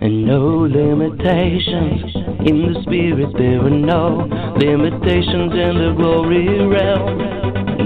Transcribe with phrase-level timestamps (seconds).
[0.00, 2.14] And no limitations
[2.46, 7.18] in the spirit, there are no limitations in the glory realm.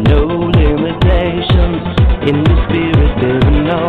[0.05, 0.21] No
[0.53, 1.81] limitations
[2.29, 3.89] in the spirit, there are no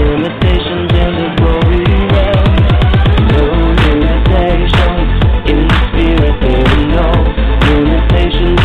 [0.00, 2.56] limitations in the glory realm.
[3.36, 3.44] No
[3.84, 5.10] limitations
[5.52, 7.08] in the spirit, there are no
[7.68, 8.57] limitations.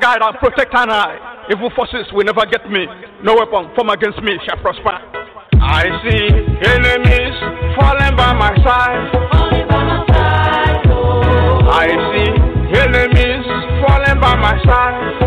[0.00, 1.46] Thy guide and protect and I.
[1.50, 2.86] Evil forces will never get me.
[3.22, 4.98] No weapon formed against me shall prosper.
[5.60, 6.28] I see
[6.64, 7.36] enemies
[7.76, 9.10] falling by my side.
[11.68, 12.30] I see
[12.78, 13.46] enemies
[13.86, 15.25] falling by my side.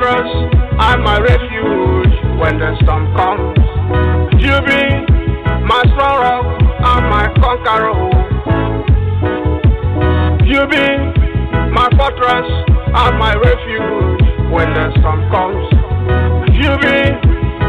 [0.00, 0.32] Fortress
[0.80, 3.58] and my refuge when the storm comes.
[4.40, 4.82] You be
[5.68, 6.46] my strong rock
[6.80, 8.08] and my conqueror.
[10.46, 10.86] You be
[11.72, 12.48] my fortress
[12.96, 15.68] and my refuge when the storm comes.
[16.56, 16.98] You be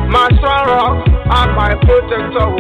[0.07, 2.51] my strong rock and my protector.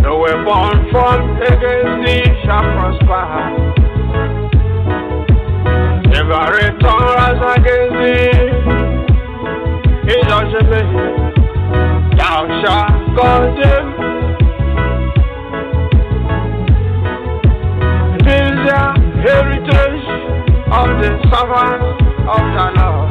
[0.00, 3.81] No weapon formed against thee shall prosper.
[6.14, 8.52] Every tongue rise against thee
[10.12, 10.90] in judgment.
[12.18, 13.88] Thou shalt condemn.
[18.12, 18.82] This is the
[19.24, 20.06] heritage
[20.70, 21.88] of the servants
[22.28, 23.08] of the Lord.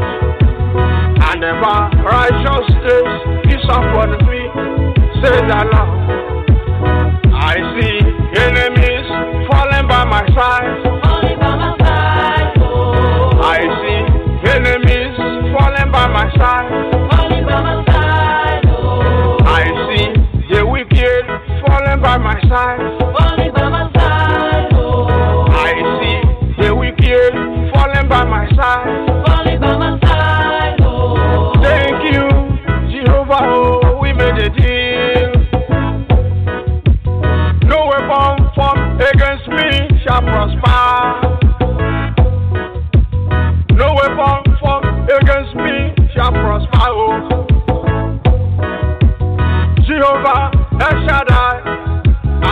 [1.26, 1.54] And the
[2.06, 3.12] righteousness
[3.50, 4.42] is upon me,
[5.22, 6.00] says the Lord.
[7.34, 7.98] I see
[8.40, 9.08] enemies
[9.50, 11.01] falling by my side.
[16.02, 18.64] Falling by my side.
[18.66, 19.38] Oh.
[19.46, 21.26] I see the wicked
[21.62, 23.01] falling by my side.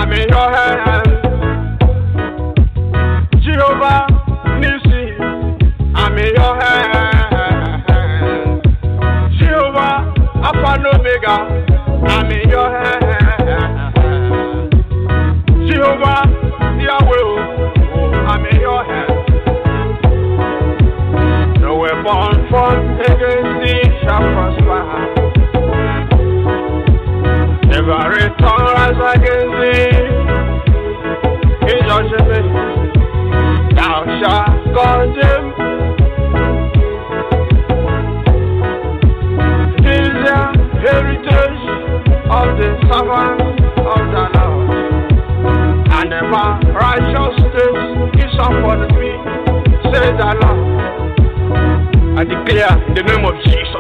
[0.09, 1.05] I'm in your hands.
[3.43, 4.07] Jehovah,
[4.57, 5.03] Nissi,
[5.93, 7.83] I'm in your hands.
[9.37, 11.35] Jehovah, Alpha and Omega,
[12.09, 13.05] I'm in your hands.
[15.69, 16.21] Jehovah,
[16.81, 17.25] Yahweh,
[18.29, 19.29] I'm in your hands.
[21.61, 25.28] No weapon formed against thee shall prosper.
[27.79, 29.87] Every tongue rise against thee
[31.63, 32.47] in judgment.
[33.73, 35.45] Thou shalt condemn.
[39.87, 40.39] Is the
[40.83, 41.63] heritage
[42.27, 43.47] of the servants
[43.79, 44.67] of the Lord.
[45.95, 46.21] And the
[46.75, 47.79] righteousness
[48.19, 49.11] is upon me,
[49.87, 50.59] says the Lord.
[52.19, 53.78] I declare in the name of Jesus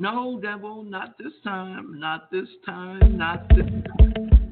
[0.00, 4.47] No, devil, not this time, not this time, not this time.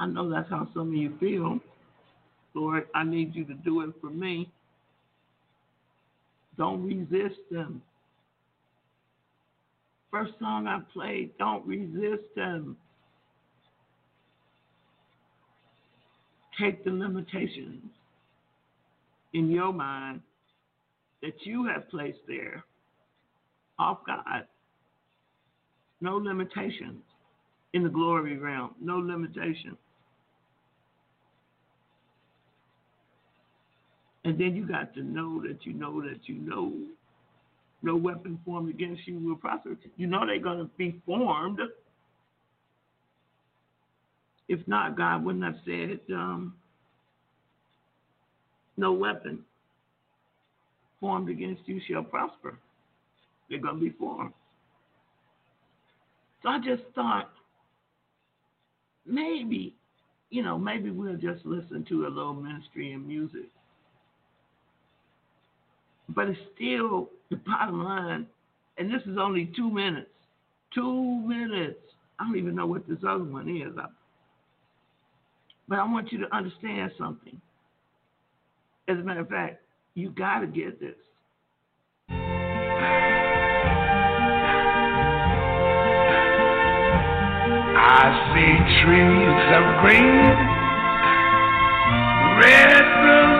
[0.00, 1.60] I know that's how some of you feel.
[2.54, 4.50] Lord, I need you to do it for me.
[6.56, 7.82] Don't resist them.
[10.10, 12.76] First song I played, don't resist them.
[16.58, 17.84] Take the limitations
[19.34, 20.22] in your mind
[21.22, 22.64] that you have placed there
[23.78, 24.46] off God.
[26.00, 27.02] No limitations
[27.74, 29.76] in the glory realm, no limitations.
[34.24, 36.72] And then you got to know that you know that you know
[37.82, 39.76] no weapon formed against you will prosper.
[39.96, 41.58] You know they're going to be formed.
[44.48, 46.54] If not, God wouldn't have said, um,
[48.76, 49.44] no weapon
[50.98, 52.58] formed against you shall prosper.
[53.48, 54.32] They're going to be formed.
[56.42, 57.30] So I just thought
[59.06, 59.74] maybe,
[60.30, 63.46] you know, maybe we'll just listen to a little ministry and music
[66.14, 68.26] but it's still the bottom line,
[68.78, 70.10] and this is only two minutes.
[70.74, 71.78] Two minutes.
[72.18, 73.72] I don't even know what this other one is.
[75.68, 77.40] But I want you to understand something.
[78.88, 79.62] As a matter of fact,
[79.94, 80.96] you got to get this.
[87.82, 88.52] I see
[88.82, 90.34] trees of green,
[92.40, 93.39] red blue.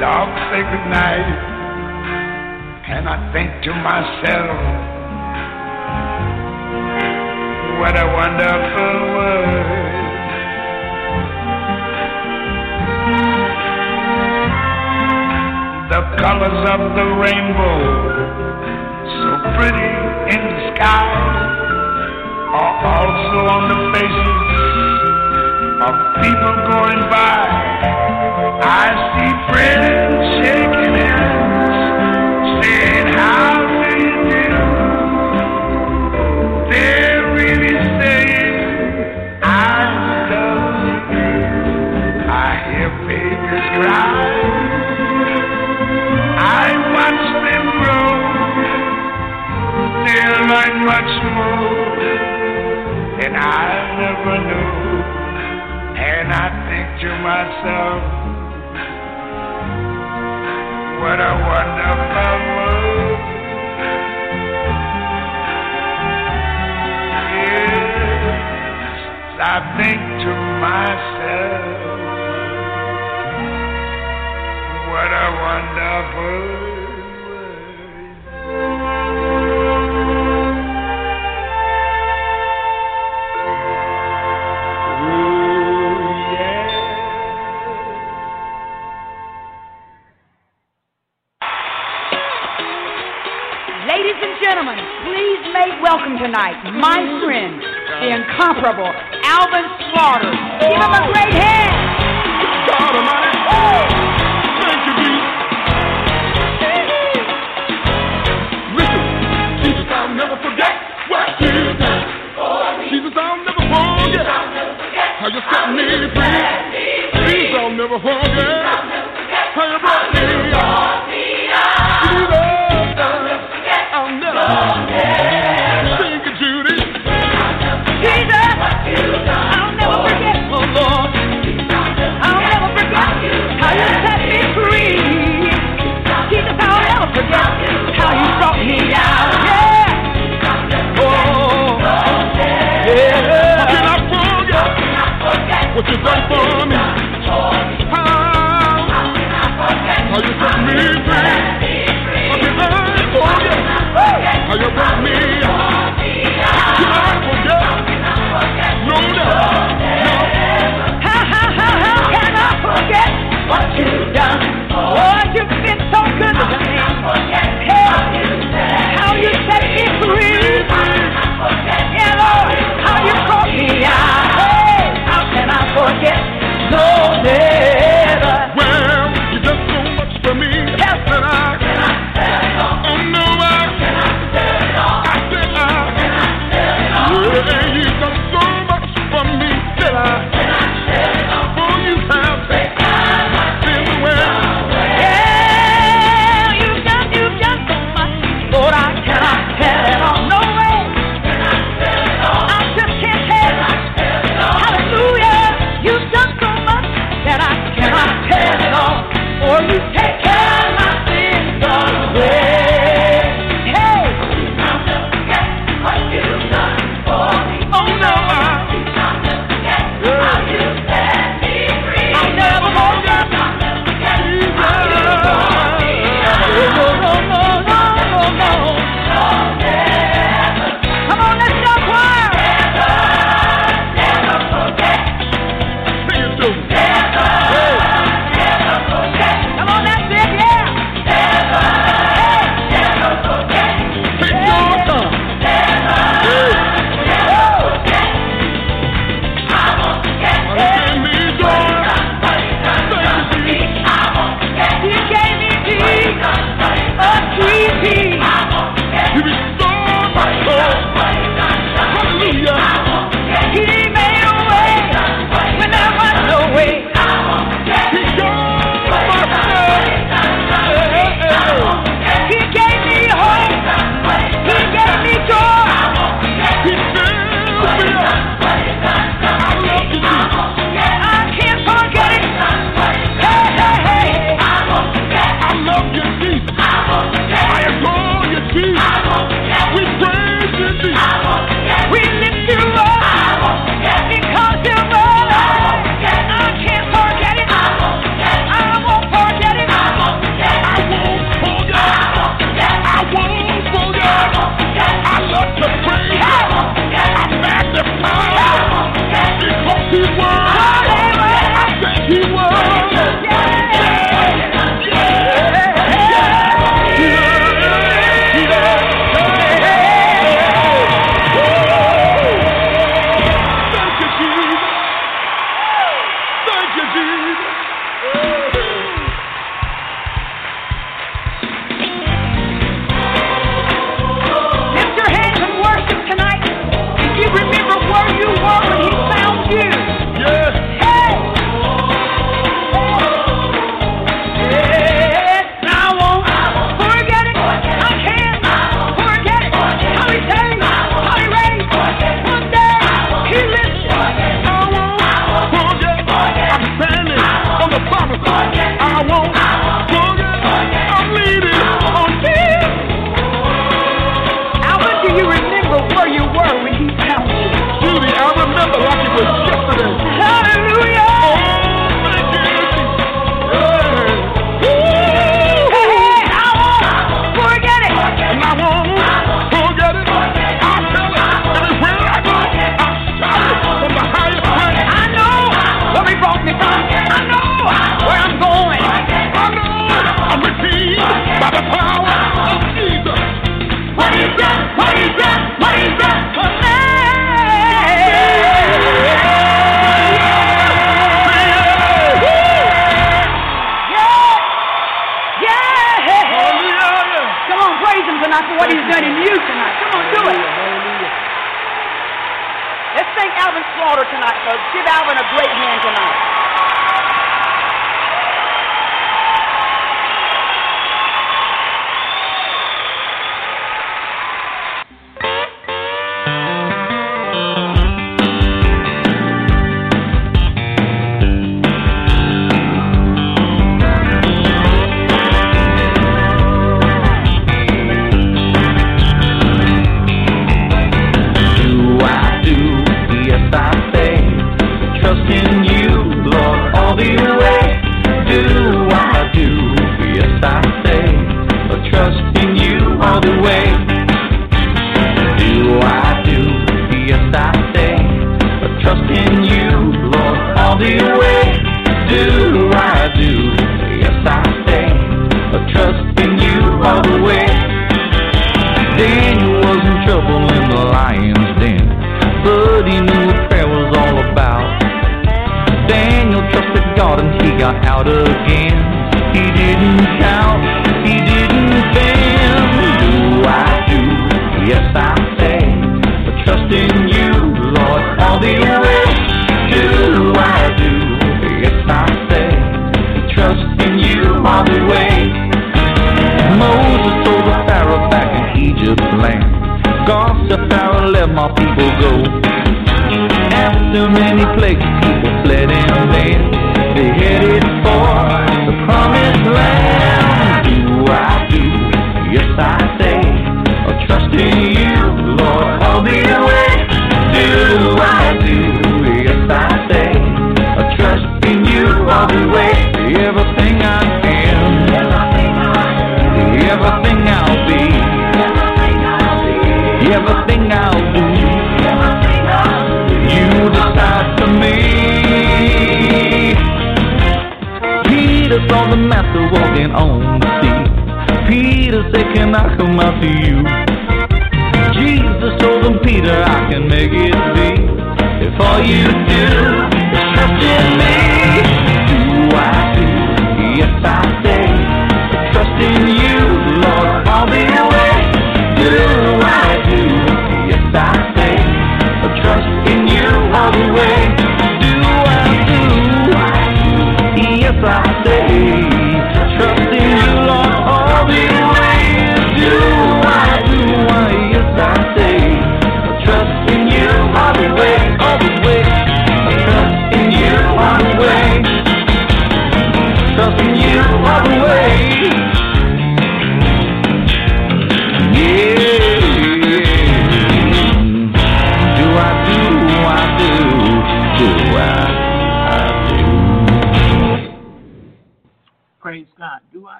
[0.00, 1.28] the say sacred night.
[2.86, 4.58] And I think to myself,
[7.80, 9.82] what a wonderful world.
[15.90, 17.78] The colors of the rainbow,
[19.14, 19.90] so pretty
[20.34, 21.43] in the sky,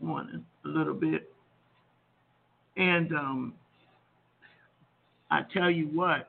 [0.00, 1.32] morning a little bit.
[2.76, 3.54] And um,
[5.30, 6.28] I tell you what,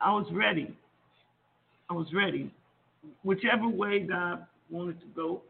[0.00, 0.76] I was ready.
[1.90, 2.50] I was ready.
[3.22, 5.42] Whichever way God wanted to go,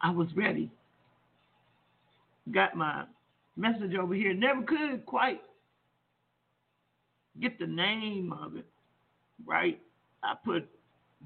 [0.00, 0.70] I was ready.
[2.52, 3.04] Got my
[3.56, 4.34] message over here.
[4.34, 5.40] Never could quite
[7.40, 8.66] get the name of it
[9.46, 9.80] right.
[10.22, 10.68] I put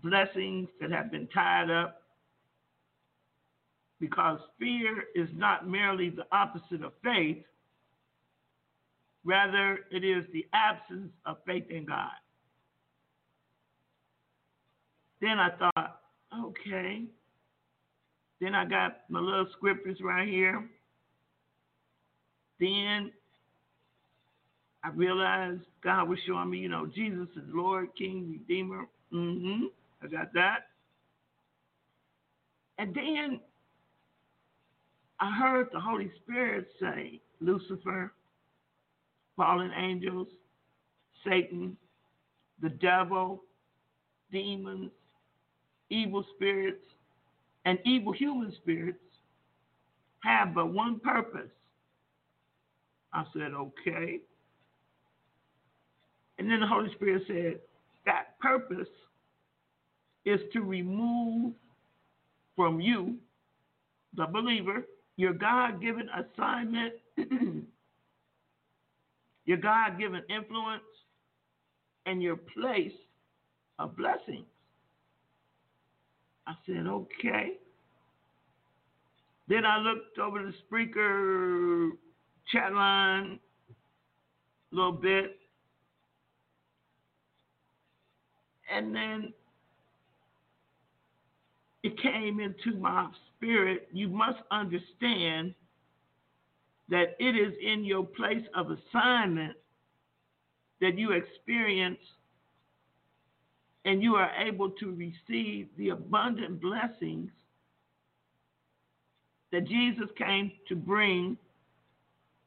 [0.03, 2.03] blessings that have been tied up.
[4.01, 7.38] Because fear is not merely the opposite of faith,
[9.24, 12.11] rather, it is the absence of faith in God.
[15.20, 16.01] Then I thought,
[16.32, 17.03] okay.
[18.40, 20.64] Then I got my little scriptures right here.
[22.61, 23.11] Then
[24.84, 28.86] I realized God was showing me, you know, Jesus is Lord, King, Redeemer.
[29.12, 29.66] Mm-hmm.
[30.03, 30.68] I got that.
[32.78, 33.40] And then
[35.20, 38.12] I heard the Holy Spirit say, Lucifer,
[39.36, 40.28] fallen angels,
[41.24, 41.76] Satan,
[42.62, 43.42] the devil,
[44.30, 44.90] demons,
[45.90, 46.84] evil spirits,
[47.64, 48.99] and evil human spirits
[50.20, 51.51] have but one purpose.
[53.12, 54.20] I said, okay.
[56.38, 57.61] And then the Holy Spirit said,
[58.07, 58.88] that purpose
[60.25, 61.53] is to remove
[62.57, 63.16] from you,
[64.16, 64.85] the believer,
[65.16, 66.95] your God given assignment,
[69.45, 70.83] your God given influence,
[72.07, 72.93] and your place
[73.79, 74.47] of blessings.
[76.47, 77.53] I said, okay.
[79.49, 81.91] Then I looked over the speaker
[82.51, 83.39] chat line
[84.73, 85.39] a little bit.
[88.75, 89.33] And then
[91.89, 93.89] it came into my spirit.
[93.93, 95.55] You must understand
[96.91, 99.57] that it is in your place of assignment
[100.80, 101.99] that you experience
[103.84, 107.30] and you are able to receive the abundant blessings
[109.51, 111.39] that Jesus came to bring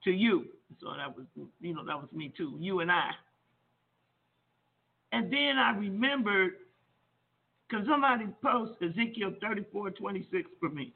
[0.03, 0.45] to you.
[0.79, 1.25] So that was,
[1.59, 3.09] you know, that was me too, you and I.
[5.11, 6.53] And then I remembered,
[7.71, 10.93] because somebody posted Ezekiel 34 26 for me.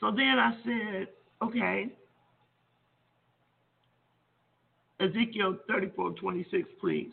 [0.00, 1.08] So then I said,
[1.42, 1.90] okay,
[5.00, 7.12] Ezekiel 34 26, please.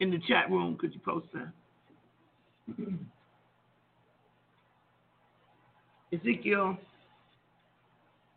[0.00, 1.52] In the chat room, could you post that?
[6.12, 6.76] Ezekiel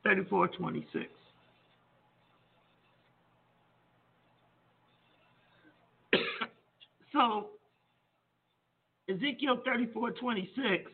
[0.04, 1.21] 34 26.
[7.14, 7.50] So,
[9.10, 10.92] Ezekiel 34 26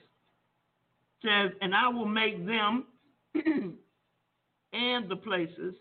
[1.22, 2.86] says, And I will make them
[4.74, 5.76] and the places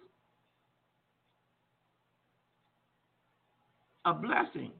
[4.04, 4.70] a blessing.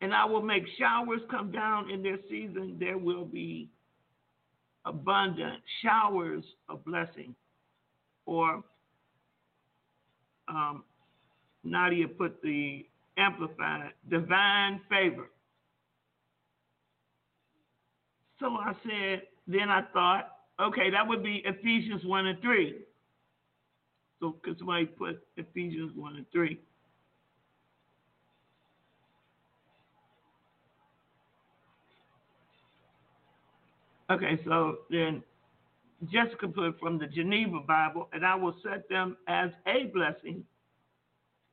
[0.00, 2.76] And I will make showers come down in their season.
[2.78, 3.70] There will be
[4.84, 7.34] abundant showers of blessing.
[8.26, 8.64] Or
[10.48, 10.82] um,
[11.64, 12.84] Nadia put the
[13.16, 15.30] amplified divine favor.
[18.40, 20.28] So I said, then I thought,
[20.60, 22.74] okay, that would be Ephesians 1 and 3.
[24.20, 26.58] So, because somebody put Ephesians 1 and 3.
[34.10, 35.22] Okay, so then
[36.10, 40.44] Jessica put from the Geneva Bible, and I will set them as a blessing,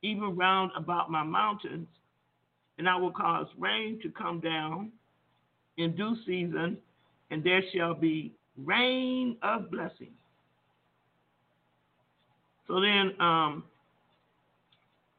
[0.02, 1.88] even round about my mountains,
[2.78, 4.92] and I will cause rain to come down
[5.76, 6.78] in due season,
[7.30, 10.12] and there shall be rain of blessing.
[12.66, 13.64] So then, um,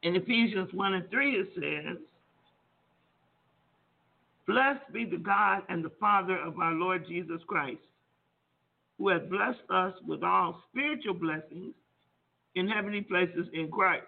[0.04, 1.98] in Ephesians 1 and 3, it says,
[4.48, 7.82] Blessed be the God and the Father of our Lord Jesus Christ,
[8.98, 11.74] who has blessed us with all spiritual blessings
[12.56, 14.06] in heavenly places in Christ.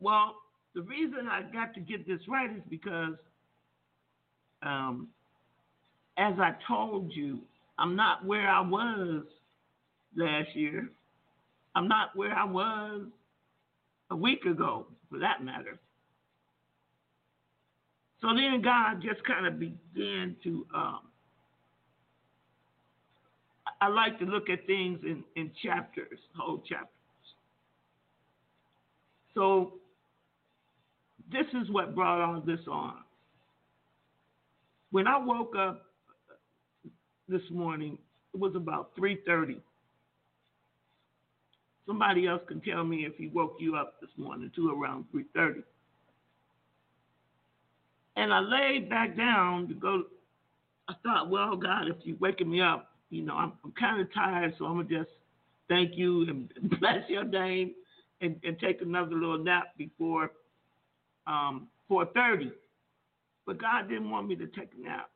[0.00, 0.36] Well,
[0.74, 3.14] the reason I got to get this right is because,
[4.62, 5.08] um,
[6.18, 7.40] as I told you,
[7.78, 9.24] I'm not where I was
[10.16, 10.88] last year.
[11.74, 13.02] I'm not where I was
[14.10, 15.78] a week ago, for that matter.
[18.20, 20.66] So then God just kind of began to.
[20.74, 21.00] Um,
[23.80, 26.88] I like to look at things in, in chapters, whole chapters.
[29.34, 29.74] So
[31.30, 32.94] this is what brought all this on.
[34.90, 35.86] When I woke up
[37.28, 37.98] this morning,
[38.32, 39.60] it was about 3:30.
[41.86, 45.62] Somebody else can tell me if he woke you up this morning too around 3:30.
[48.16, 50.04] And I laid back down to go.
[50.88, 54.12] I thought, well, God, if you're waking me up, you know, I'm, I'm kind of
[54.14, 55.10] tired, so I'm to just
[55.68, 57.74] thank you and bless your name
[58.20, 60.30] and, and take another little nap before
[61.26, 62.52] um, 4.30.
[63.46, 65.10] But God didn't want me to take a nap.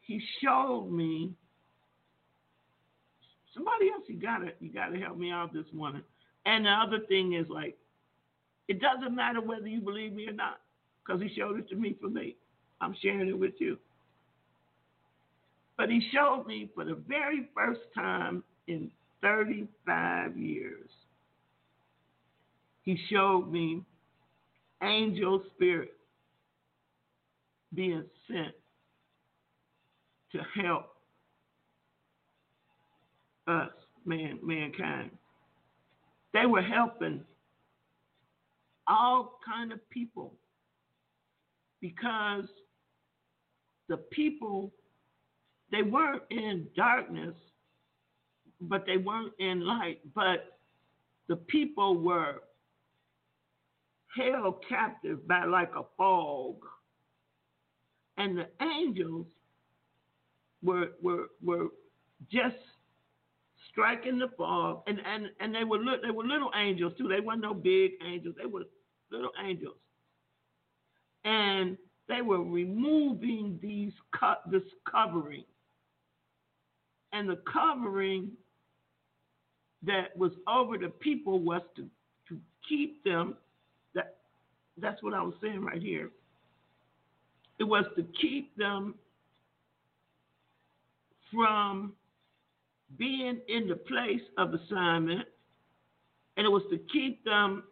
[0.00, 1.32] He showed me
[3.54, 6.02] somebody else you gotta you gotta help me out this morning.
[6.46, 7.76] And the other thing is like
[8.68, 10.60] it doesn't matter whether you believe me or not
[11.04, 12.36] because he showed it to me for me.
[12.80, 13.78] I'm sharing it with you.
[15.76, 18.90] But he showed me for the very first time in
[19.22, 20.88] 35 years,
[22.82, 23.82] he showed me
[24.82, 25.94] angel spirit
[27.74, 28.54] being sent
[30.32, 30.86] to help
[33.46, 33.70] us,
[34.04, 35.10] man, mankind.
[36.32, 37.22] They were helping
[38.86, 40.34] all kind of people
[41.80, 42.44] because
[43.88, 44.72] the people
[45.70, 47.34] they weren't in darkness
[48.62, 50.58] but they weren't in light but
[51.28, 52.42] the people were
[54.16, 56.56] held captive by like a fog.
[58.16, 59.26] And the angels
[60.62, 61.68] were were were
[62.30, 62.56] just
[63.70, 67.08] striking the fog and, and, and they were they were little angels too.
[67.08, 68.34] They weren't no big angels.
[68.38, 68.64] They were
[69.10, 69.76] little angels.
[71.24, 71.76] And
[72.08, 75.44] they were removing these co- this covering.
[77.12, 78.32] And the covering
[79.82, 81.86] that was over the people was to,
[82.28, 82.38] to
[82.68, 83.36] keep them
[84.78, 86.10] that's what I was saying right here.
[87.58, 88.94] It was to keep them
[91.32, 91.92] from
[92.98, 95.26] being in the place of assignment,
[96.36, 97.64] and it was to keep them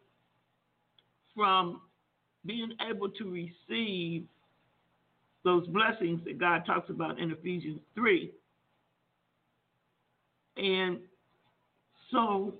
[1.34, 1.80] from
[2.44, 4.24] being able to receive
[5.44, 8.30] those blessings that God talks about in Ephesians 3.
[10.56, 10.98] And
[12.10, 12.54] so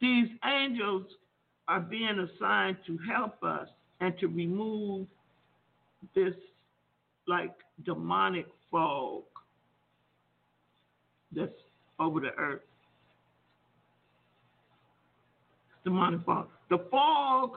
[0.00, 1.06] these angels
[1.70, 3.68] are being assigned to help us
[4.00, 5.06] and to remove
[6.16, 6.34] this
[7.28, 7.54] like
[7.84, 9.22] demonic fog
[11.30, 11.52] that's
[12.00, 12.62] over the earth.
[15.84, 16.48] Demonic fog.
[16.70, 17.50] The fog,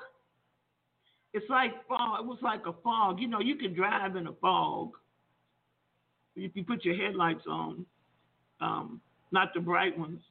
[1.34, 2.20] it's like fog.
[2.20, 3.20] It was like a fog.
[3.20, 4.92] You know, you can drive in a fog
[6.36, 7.84] if you put your headlights on,
[8.62, 9.02] um,
[9.32, 10.22] not the bright ones.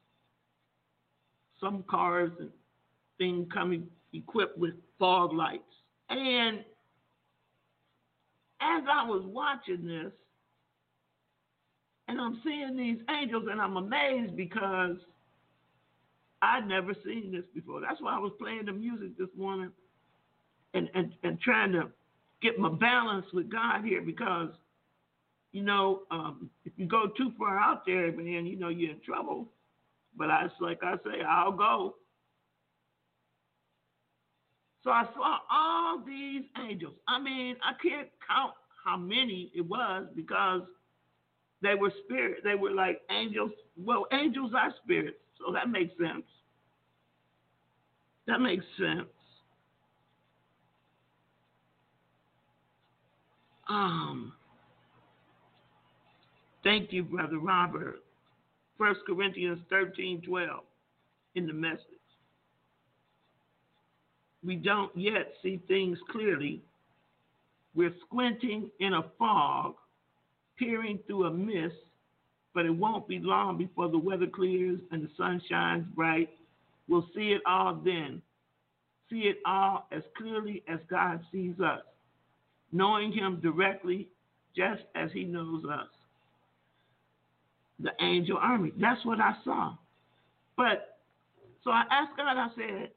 [1.59, 2.49] Some cars and
[3.17, 5.63] things come equipped with fog lights.
[6.09, 6.59] And
[8.61, 10.11] as I was watching this,
[12.07, 14.97] and I'm seeing these angels, and I'm amazed because
[16.41, 17.79] I'd never seen this before.
[17.81, 19.71] That's why I was playing the music this morning
[20.73, 21.89] and, and, and trying to
[22.41, 24.49] get my balance with God here because,
[25.53, 28.99] you know, um, if you go too far out there, man, you know, you're in
[29.05, 29.47] trouble.
[30.17, 31.95] But I, like I say, I'll go.
[34.83, 36.95] So I saw all these angels.
[37.07, 38.53] I mean, I can't count
[38.83, 40.61] how many it was because
[41.61, 42.43] they were spirit.
[42.43, 43.51] They were like angels.
[43.77, 46.25] Well, angels are spirits, so that makes sense.
[48.27, 49.07] That makes sense.
[53.69, 54.33] Um,
[56.63, 58.03] thank you, Brother Robert.
[58.77, 60.63] First Corinthians 13, 12
[61.35, 61.79] in the message.
[64.45, 66.61] We don't yet see things clearly.
[67.75, 69.75] We're squinting in a fog,
[70.57, 71.75] peering through a mist,
[72.53, 76.29] but it won't be long before the weather clears and the sun shines bright.
[76.87, 78.21] We'll see it all then.
[79.09, 81.81] See it all as clearly as God sees us,
[82.71, 84.07] knowing Him directly
[84.55, 85.87] just as He knows us.
[87.79, 88.71] The angel army.
[88.79, 89.75] That's what I saw.
[90.55, 90.99] But
[91.63, 92.91] so I asked God, I said,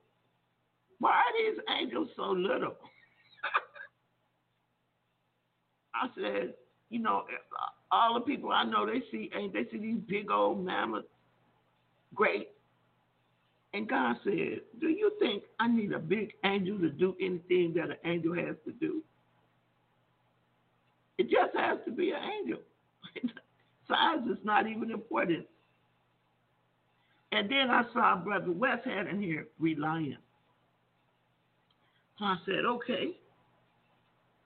[0.99, 2.74] why are these angels so little?
[5.94, 6.55] I said,
[6.90, 7.24] you know,
[7.90, 11.05] all the people I know, they see they see these big old mammoth,
[12.14, 12.49] great.
[13.74, 17.90] And God said, Do you think I need a big angel to do anything that
[17.90, 19.03] an angel has to do?
[21.18, 22.61] It just has to be an angel.
[23.88, 25.47] Size is not even important.
[27.32, 30.20] And then I saw Brother West had in here reliance.
[32.20, 33.10] I said, okay,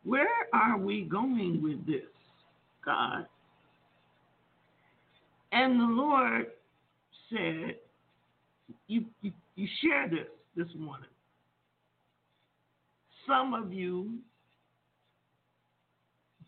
[0.04, 2.08] where are we going with this,
[2.84, 3.26] God?
[5.52, 6.46] And the Lord
[7.28, 7.76] said,
[8.88, 11.08] you, you, you share this this morning.
[13.26, 14.18] Some of you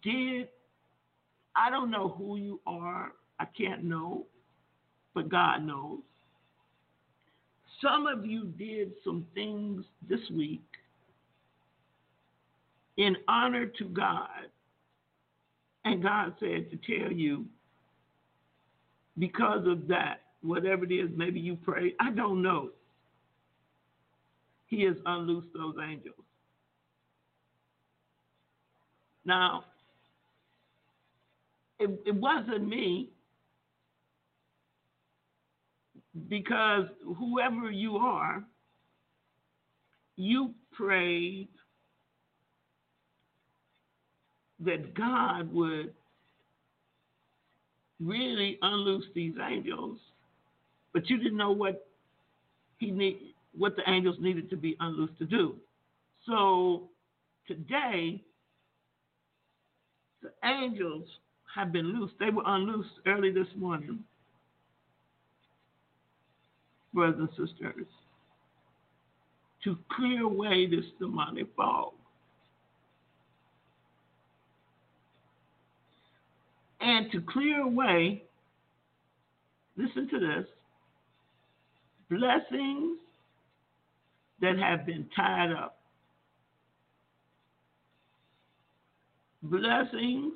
[0.03, 0.49] did,
[1.55, 4.27] I don't know who you are, I can't know,
[5.15, 6.01] but God knows.
[7.81, 10.63] Some of you did some things this week
[12.97, 14.29] in honor to God.
[15.85, 17.47] And God said to tell you,
[19.19, 22.71] because of that, whatever it is, maybe you pray, I don't know.
[24.67, 26.15] He has unloosed those angels.
[29.25, 29.65] Now,
[31.79, 33.11] it, it wasn't me
[36.29, 36.87] because
[37.19, 38.43] whoever you are,
[40.17, 41.49] you prayed
[44.65, 45.93] that God would
[48.01, 49.99] really unloose these angels,
[50.93, 51.87] but you didn't know what
[52.79, 53.19] he need,
[53.57, 55.57] what the angels needed to be unloosed to do.
[56.27, 56.91] So
[57.49, 58.23] today,
[60.23, 61.07] the angels
[61.55, 62.15] have been loosed.
[62.21, 64.01] They were unloosed early this morning,
[66.95, 67.87] brothers and sisters.
[69.65, 71.93] to clear away this demonic fog.
[76.83, 78.25] And to clear away,
[79.77, 80.47] listen to this,
[82.11, 82.99] blessings
[84.41, 85.79] that have been tied up.
[89.45, 90.33] Blessings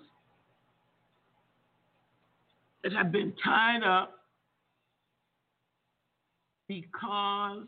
[2.84, 4.12] that have been tied up
[6.68, 7.66] because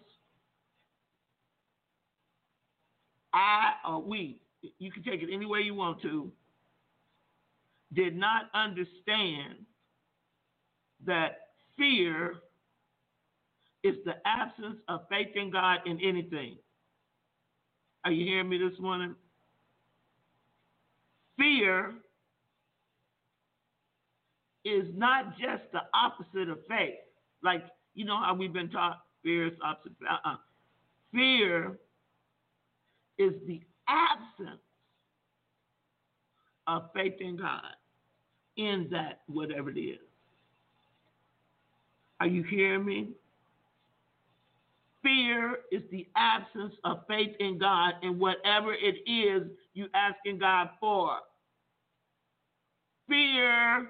[3.32, 4.40] I or we,
[4.78, 6.30] you can take it any way you want to,
[7.92, 9.64] did not understand
[11.06, 11.38] that
[11.76, 12.34] fear
[13.82, 16.56] is the absence of faith in God in anything.
[18.04, 19.14] Are you hearing me this morning?
[21.36, 21.94] Fear
[24.64, 26.96] is not just the opposite of faith.
[27.42, 27.64] Like,
[27.94, 29.96] you know how we've been taught fear is opposite.
[30.08, 30.36] Uh-uh.
[31.12, 31.78] Fear
[33.18, 34.60] is the absence
[36.66, 37.77] of faith in God
[38.58, 39.98] in that, whatever it is.
[42.20, 43.08] Are you hearing me?
[45.02, 50.70] Fear is the absence of faith in God in whatever it is you asking God
[50.80, 51.18] for.
[53.08, 53.88] Fear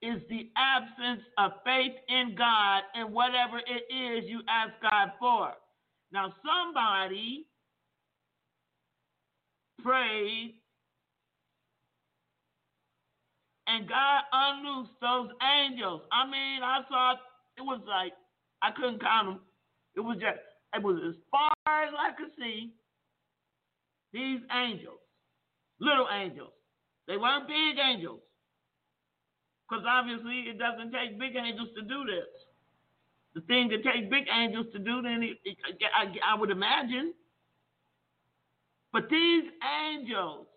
[0.00, 5.52] is the absence of faith in God in whatever it is you ask God for.
[6.12, 7.46] Now, somebody
[9.82, 10.54] prayed
[13.68, 16.02] and God unloosed those angels.
[16.10, 17.12] I mean, I saw
[17.56, 18.12] it was like
[18.62, 19.40] I couldn't count them.
[19.94, 20.40] It was just
[20.74, 21.52] it was as far
[21.84, 22.72] as I could see.
[24.12, 25.04] These angels,
[25.80, 26.52] little angels,
[27.06, 28.20] they weren't big angels,
[29.68, 32.24] because obviously it doesn't take big angels to do this.
[33.34, 35.58] The thing that takes big angels to do, then it, it,
[35.94, 37.12] I, I would imagine.
[38.92, 40.47] But these angels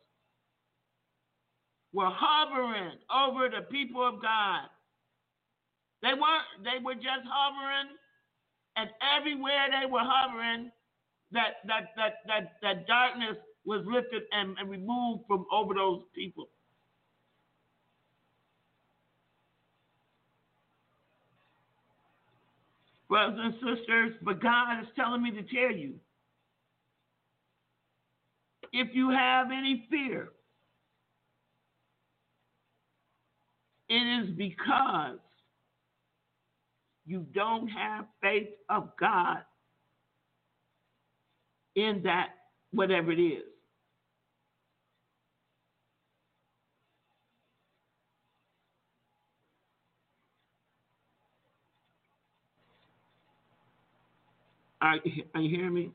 [1.94, 4.68] were hovering over the people of God.
[6.04, 7.96] They weren't, they were just hovering,
[8.78, 10.72] and everywhere they were hovering,
[11.34, 16.50] that that that that, that darkness was lifted and, and removed from over those people.
[23.10, 25.96] Brothers and sisters, but God is telling me to tell you
[28.74, 30.30] if you have any fear,
[33.92, 35.18] it is because
[37.06, 39.40] you don't have faith of God
[41.76, 42.30] in that,
[42.72, 43.44] whatever it is.
[54.82, 54.96] Are,
[55.36, 55.92] are you hearing me?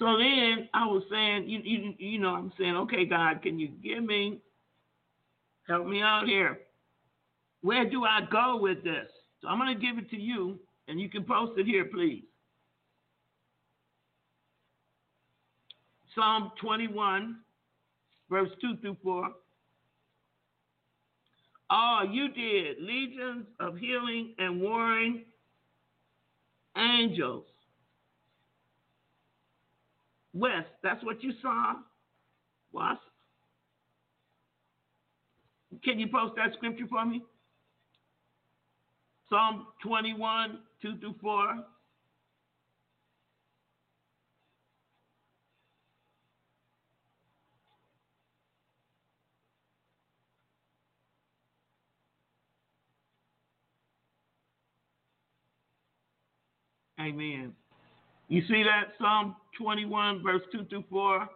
[0.00, 3.68] So then I was saying, you, you, you know, I'm saying, okay, God, can you
[3.82, 4.38] give me,
[5.68, 6.58] help me out here?
[7.62, 9.08] Where do I go with this?
[9.42, 12.24] So I'm going to give it to you, and you can post it here, please.
[16.14, 17.36] Psalm 21,
[18.28, 19.28] verse 2 through 4.
[21.70, 25.24] Oh, you did legions of healing and warring
[26.76, 27.44] angels.
[30.32, 31.74] Wes, that's what you saw?
[32.72, 32.98] Was?
[35.84, 37.22] Can you post that scripture for me?
[39.30, 41.64] Psalm 21, 2 through 4.
[57.00, 57.52] Amen.
[58.28, 58.92] You see that?
[58.98, 61.28] Psalm 21, verse 2 through 4.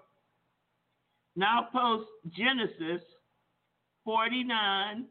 [1.37, 3.03] Now post Genesis
[4.05, 5.07] 49,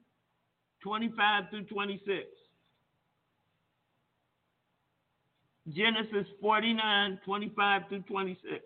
[0.84, 2.41] 25 through 26.
[5.76, 8.64] Genesis 49, 25 through 26.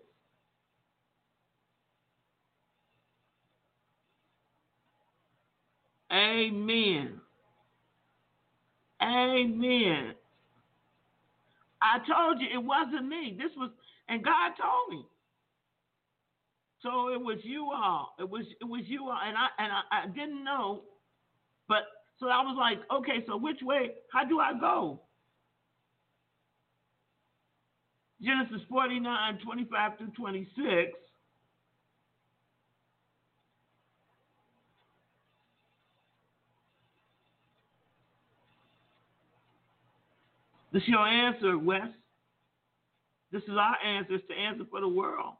[6.12, 7.20] Amen.
[9.02, 10.14] Amen.
[11.82, 13.36] I told you it wasn't me.
[13.38, 13.70] This was,
[14.08, 15.06] and God told me.
[16.82, 18.14] So it was you all.
[18.18, 20.82] It was it was you all, and I and I, I didn't know,
[21.68, 21.82] but
[22.20, 23.90] so I was like, okay, so which way?
[24.12, 25.00] How do I go?
[28.22, 30.92] Genesis 49, 25 through 26.
[40.72, 41.88] This is your answer, Wes.
[43.32, 45.34] This is our answer, it's the answer for the world.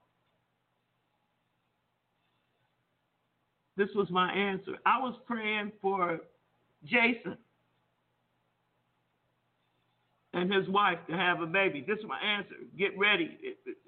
[3.77, 4.79] This was my answer.
[4.87, 6.21] I was praying for
[6.85, 7.37] Jason
[10.37, 11.83] and his wife to have a baby.
[11.87, 12.57] This is my answer.
[12.79, 13.39] Get ready.
[13.43, 13.79] It- it-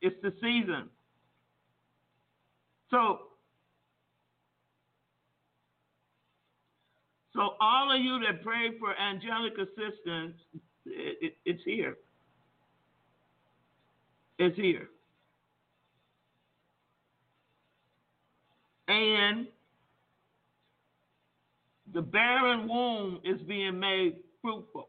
[0.00, 0.90] it's the season.
[2.90, 3.32] So,
[7.34, 10.36] so all of you that pray for angelic assistance,
[10.86, 11.98] it, it, it's here.
[14.38, 14.88] It's here.
[18.88, 19.48] And
[21.92, 24.88] the barren womb is being made fruitful.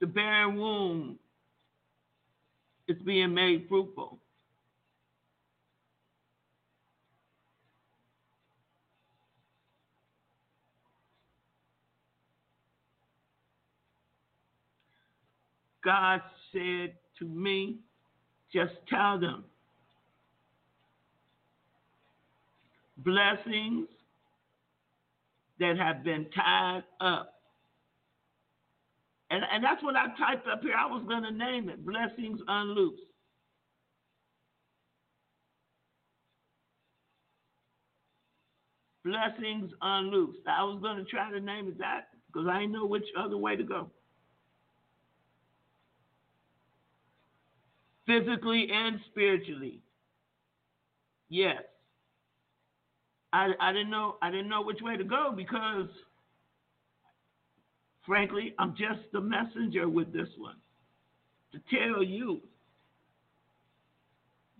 [0.00, 1.18] The barren womb
[2.86, 4.18] is being made fruitful.
[15.84, 16.20] God
[16.52, 17.78] said to me,
[18.52, 19.44] just tell them
[22.98, 23.86] blessings
[25.60, 27.37] that have been tied up.
[29.30, 30.74] And, and that's what I typed up here.
[30.74, 32.96] I was going to name it Blessings Unloosed.
[39.04, 40.46] Blessings Unloosed.
[40.46, 43.36] I was going to try to name it that because I didn't know which other
[43.36, 43.90] way to go.
[48.06, 49.82] Physically and spiritually.
[51.28, 51.62] Yes.
[53.32, 55.88] I, I didn't know I didn't know which way to go because
[58.08, 60.56] frankly I'm just the messenger with this one
[61.52, 62.40] to tell you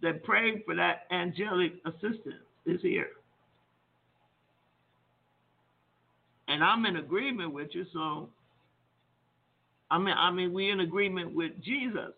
[0.02, 3.08] that praying for that angelic assistance is here.
[6.46, 8.28] And I'm in agreement with you, so
[9.90, 12.12] I mean I mean we're in agreement with Jesus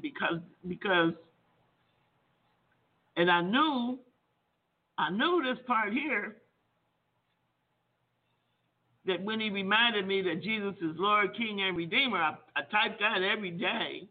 [0.00, 1.12] because because
[3.16, 3.98] and I knew
[4.98, 6.36] I knew this part here
[9.06, 13.00] that when he reminded me that Jesus is Lord, King, and Redeemer, I, I typed
[13.00, 14.08] that every day.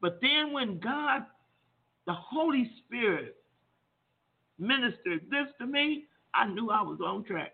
[0.00, 1.24] But then when God,
[2.06, 3.36] the Holy Spirit,
[4.58, 6.04] ministered this to me,
[6.34, 7.52] I knew I was on track.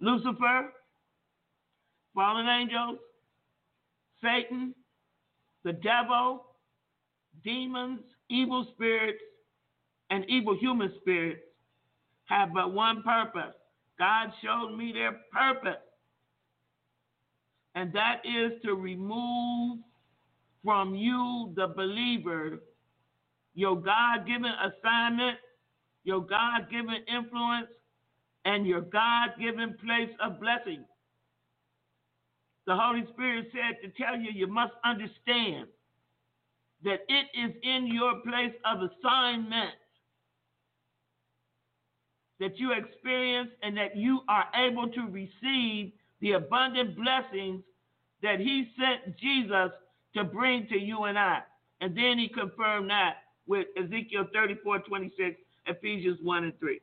[0.00, 0.72] Lucifer,
[2.14, 2.98] fallen angels,
[4.22, 4.74] Satan,
[5.64, 6.46] the devil,
[7.44, 8.00] demons,
[8.30, 9.20] evil spirits,
[10.10, 11.40] and evil human spirits
[12.26, 13.54] have but one purpose.
[13.98, 15.80] God showed me their purpose.
[17.74, 19.78] And that is to remove
[20.62, 22.60] from you, the believer,
[23.54, 25.38] your God given assignment,
[26.04, 27.68] your God given influence,
[28.44, 30.84] and your God given place of blessing.
[32.66, 35.66] The Holy Spirit said to tell you, you must understand
[36.84, 39.74] that it is in your place of assignment
[42.44, 47.62] that you experience and that you are able to receive the abundant blessings
[48.22, 49.70] that He sent Jesus
[50.14, 51.38] to bring to you and I.
[51.80, 53.14] And then He confirmed that
[53.46, 56.80] with Ezekiel 34 26, Ephesians 1 and 3.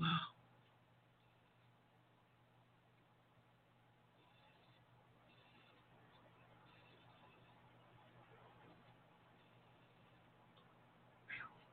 [0.00, 0.33] Wow.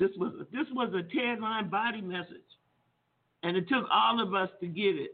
[0.02, 2.42] This was this was a tagline body message,
[3.44, 5.12] and it took all of us to get it.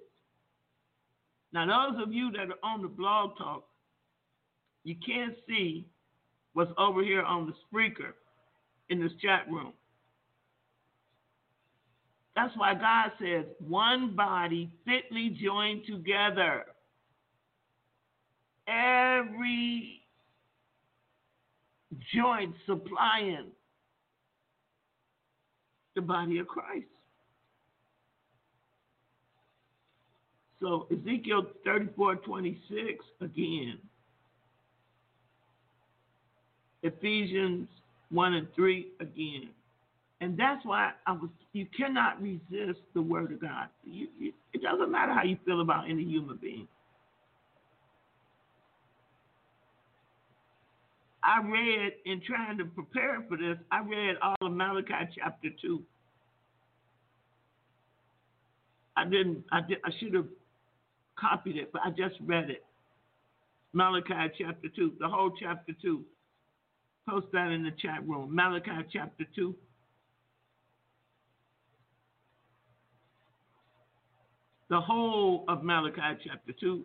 [1.52, 3.66] Now, those of you that are on the blog talk,
[4.86, 5.86] you can't see
[6.54, 8.14] what's over here on the Spreaker
[8.90, 9.74] in this chat room.
[12.38, 16.64] That's why God says, one body fitly joined together.
[18.70, 20.02] Every
[22.14, 23.48] joint supplying
[25.98, 26.86] the body of Christ.
[30.62, 33.80] So Ezekiel 34 26 again.
[36.84, 37.68] Ephesians
[38.12, 39.50] 1 and 3 again.
[40.22, 43.68] And that's why I was you cannot resist the word of God.
[43.84, 46.68] You, you, it doesn't matter how you feel about any human being.
[51.24, 55.84] I read in trying to prepare for this, I read all of Malachi chapter two.
[58.96, 60.28] I didn't I did I should have
[61.20, 62.64] copied it, but I just read it.
[63.74, 66.04] Malachi chapter two, the whole chapter two.
[67.10, 68.34] Post that in the chat room.
[68.34, 69.56] Malachi chapter two.
[74.70, 76.84] the whole of Malachi chapter 2.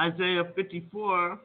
[0.00, 1.38] Isaiah 54.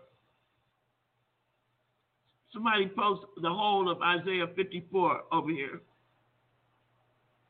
[2.54, 5.82] Somebody post the whole of Isaiah 54 over here.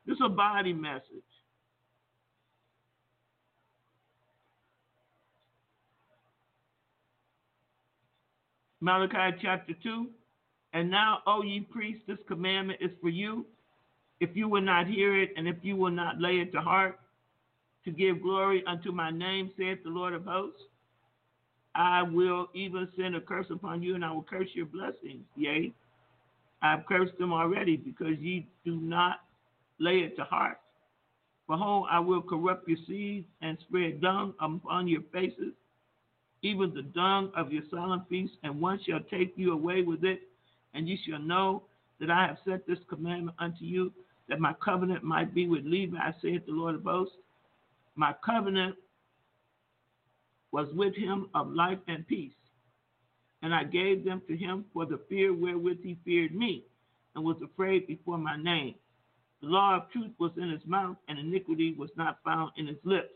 [0.07, 1.03] This is a body message.
[8.81, 10.07] Malachi chapter 2.
[10.73, 13.45] And now, O ye priests, this commandment is for you.
[14.19, 16.99] If you will not hear it, and if you will not lay it to heart,
[17.85, 20.61] to give glory unto my name, saith the Lord of hosts,
[21.75, 25.25] I will even send a curse upon you, and I will curse your blessings.
[25.35, 25.73] Yea,
[26.61, 29.21] I've cursed them already, because ye do not
[29.79, 30.59] lay it to heart.
[31.47, 35.53] Behold, I will corrupt your seed and spread dung upon your faces,
[36.41, 40.21] even the dung of your solemn feasts, and one shall take you away with it,
[40.73, 41.63] and ye shall know
[41.99, 43.91] that I have set this commandment unto you,
[44.27, 47.15] that my covenant might be with Levi, saith the Lord of hosts.
[47.95, 48.75] My covenant
[50.51, 52.33] was with him of life and peace,
[53.41, 56.63] and I gave them to him for the fear wherewith he feared me,
[57.15, 58.75] and was afraid before my name.
[59.41, 62.77] The law of truth was in his mouth, and iniquity was not found in his
[62.83, 63.13] lips.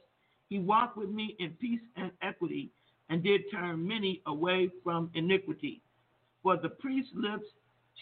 [0.50, 2.72] He walked with me in peace and equity,
[3.10, 5.82] and did turn many away from iniquity.
[6.44, 7.46] For the priest's lips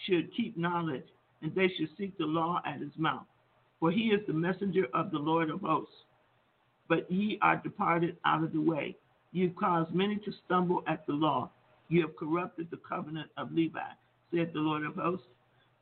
[0.06, 1.06] should keep knowledge,
[1.42, 3.26] and they should seek the law at his mouth.
[3.80, 5.94] For he is the messenger of the Lord of hosts.
[6.88, 8.96] But ye are departed out of the way.
[9.32, 11.50] You have caused many to stumble at the law.
[11.88, 13.80] You have corrupted the covenant of Levi,
[14.30, 15.26] said the Lord of hosts.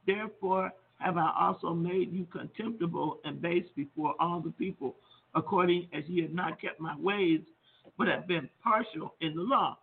[0.06, 4.96] Therefore have I also made you contemptible and base before all the people,
[5.34, 7.40] according as ye have not kept my ways,
[7.98, 9.78] but have been partial in the law.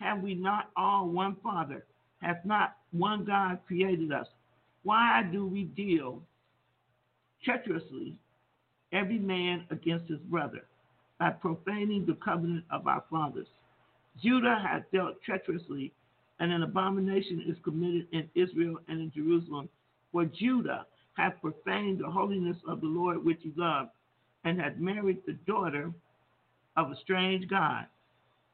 [0.00, 1.86] Have we not all one Father?
[2.20, 4.26] Hath not one God created us?
[4.82, 6.22] Why do we deal
[7.44, 8.16] treacherously,
[8.92, 10.64] every man against his brother,
[11.24, 13.46] by profaning the covenant of our fathers?
[14.22, 15.90] Judah hath dealt treacherously,
[16.38, 19.70] and an abomination is committed in Israel and in Jerusalem.
[20.12, 20.84] For Judah
[21.14, 23.88] hath profaned the holiness of the Lord which he loved,
[24.44, 25.90] and hath married the daughter
[26.76, 27.86] of a strange God.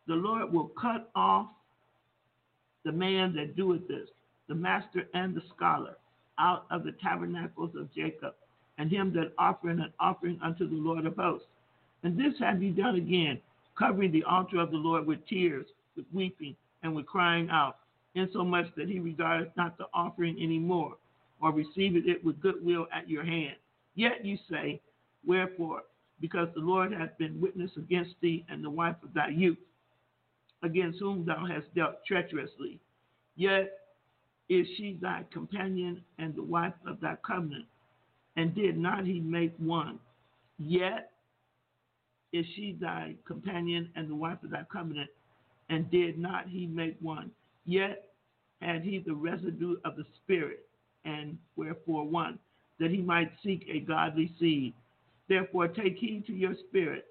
[0.06, 1.48] The Lord will cut off
[2.84, 4.08] the man that doeth this,
[4.48, 5.96] the master and the scholar,
[6.38, 8.34] out of the tabernacles of Jacob,
[8.78, 11.48] and him that offereth an offering unto the Lord of hosts.
[12.02, 13.40] And this have ye done again,
[13.78, 15.66] covering the altar of the Lord with tears,
[15.96, 17.76] with weeping, and with crying out,
[18.14, 20.96] insomuch that he regardeth not the offering any more,
[21.40, 23.56] or receiveth it with goodwill at your hand.
[23.94, 24.80] Yet you say,
[25.24, 25.82] Wherefore?
[26.20, 29.58] Because the Lord hath been witness against thee and the wife of thy youth,
[30.62, 32.78] against whom thou hast dealt treacherously.
[33.36, 33.72] Yet
[34.48, 37.66] is she thy companion and the wife of thy covenant,
[38.36, 39.98] and did not he make one?
[40.58, 41.09] Yet
[42.32, 45.10] is she thy companion and the wife of thy covenant,
[45.68, 47.30] and did not he make one?
[47.64, 48.08] Yet
[48.60, 50.66] had he the residue of the Spirit,
[51.04, 52.38] and wherefore one,
[52.78, 54.74] that he might seek a godly seed.
[55.28, 57.06] Therefore take heed to your spirit,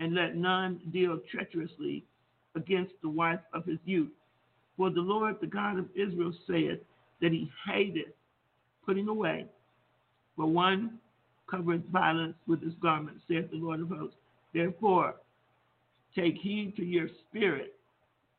[0.00, 2.04] and let none deal treacherously
[2.56, 4.10] against the wife of his youth.
[4.76, 6.80] For the Lord, the God of Israel, saith
[7.20, 8.14] that he hateth
[8.84, 9.46] putting away,
[10.36, 10.98] for one
[11.48, 14.16] covereth violence with his garment, saith the Lord of hosts.
[14.54, 15.14] Therefore,
[16.14, 17.74] take heed to your spirit,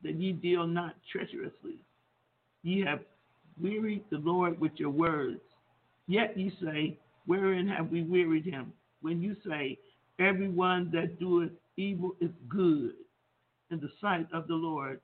[0.04, 1.78] that ye deal not treacherously.
[2.64, 3.00] Ye have
[3.62, 5.42] wearied the Lord with your words.
[6.08, 8.74] Yet ye say, Wherein have we wearied him?
[9.02, 9.78] When you say,
[10.20, 12.94] Everyone that doeth evil is good
[13.72, 15.00] in the sight of the Lord,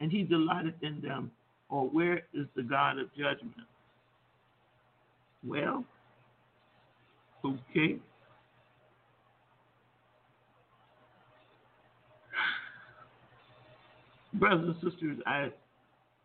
[0.00, 1.30] and he delighteth in them.
[1.68, 3.54] Or where is the God of judgment?
[5.46, 5.84] Well,
[7.44, 7.98] okay.
[14.38, 15.50] Brothers and sisters, I,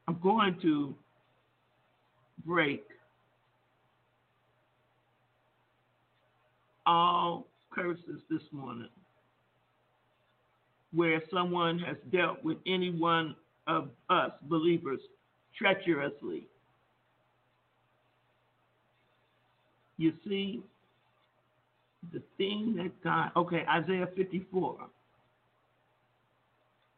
[0.08, 0.94] I'm going to
[2.46, 2.84] break
[6.86, 8.90] all curses this morning
[10.94, 13.36] where someone has dealt with any one
[13.66, 15.00] of us believers
[15.58, 16.48] treacherously.
[19.98, 20.62] You see,
[22.12, 24.78] the thing that God, okay, Isaiah 54.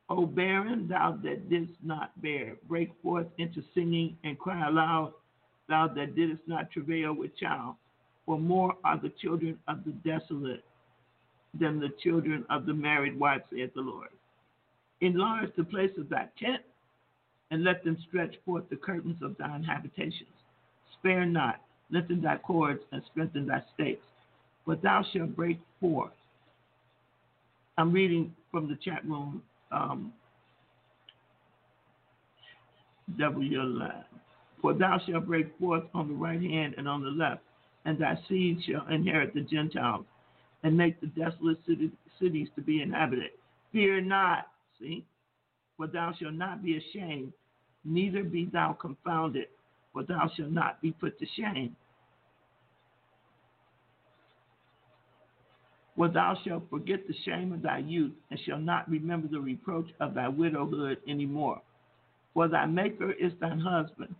[0.10, 5.14] O barren, thou that didst not bear, break forth into singing and cry aloud,
[5.68, 7.76] thou that didst not travail with child.
[8.26, 10.64] For more are the children of the desolate
[11.60, 14.10] than the children of the married wife, saith the Lord.
[15.02, 16.62] Enlarge the place of thy tent,
[17.52, 20.30] and let them stretch forth the curtains of thine habitations.
[21.00, 21.62] Spare not,
[21.92, 24.06] lengthen thy cords, and strengthen thy stakes.
[24.66, 26.12] but thou shalt break forth.
[27.78, 29.44] I'm reading from the chat room.
[29.72, 30.14] Um,
[33.18, 34.06] your line.
[34.62, 37.42] For thou shalt break forth on the right hand and on the left,
[37.86, 40.06] and thy seed shall inherit the Gentiles,
[40.64, 43.32] and make the desolate city, cities to be inhabited.
[43.72, 44.48] Fear not,
[44.80, 45.06] see,
[45.78, 47.32] for thou shalt not be ashamed,
[47.84, 49.48] neither be thou confounded,
[49.94, 51.76] for thou shalt not be put to shame.
[55.96, 59.90] For thou shalt forget the shame of thy youth, and shalt not remember the reproach
[60.00, 61.62] of thy widowhood any more.
[62.34, 64.14] For thy Maker is thine husband,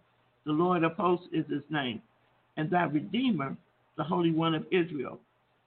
[0.46, 2.02] the Lord of hosts is his name,
[2.56, 3.58] and thy Redeemer,
[3.98, 5.20] the Holy One of Israel,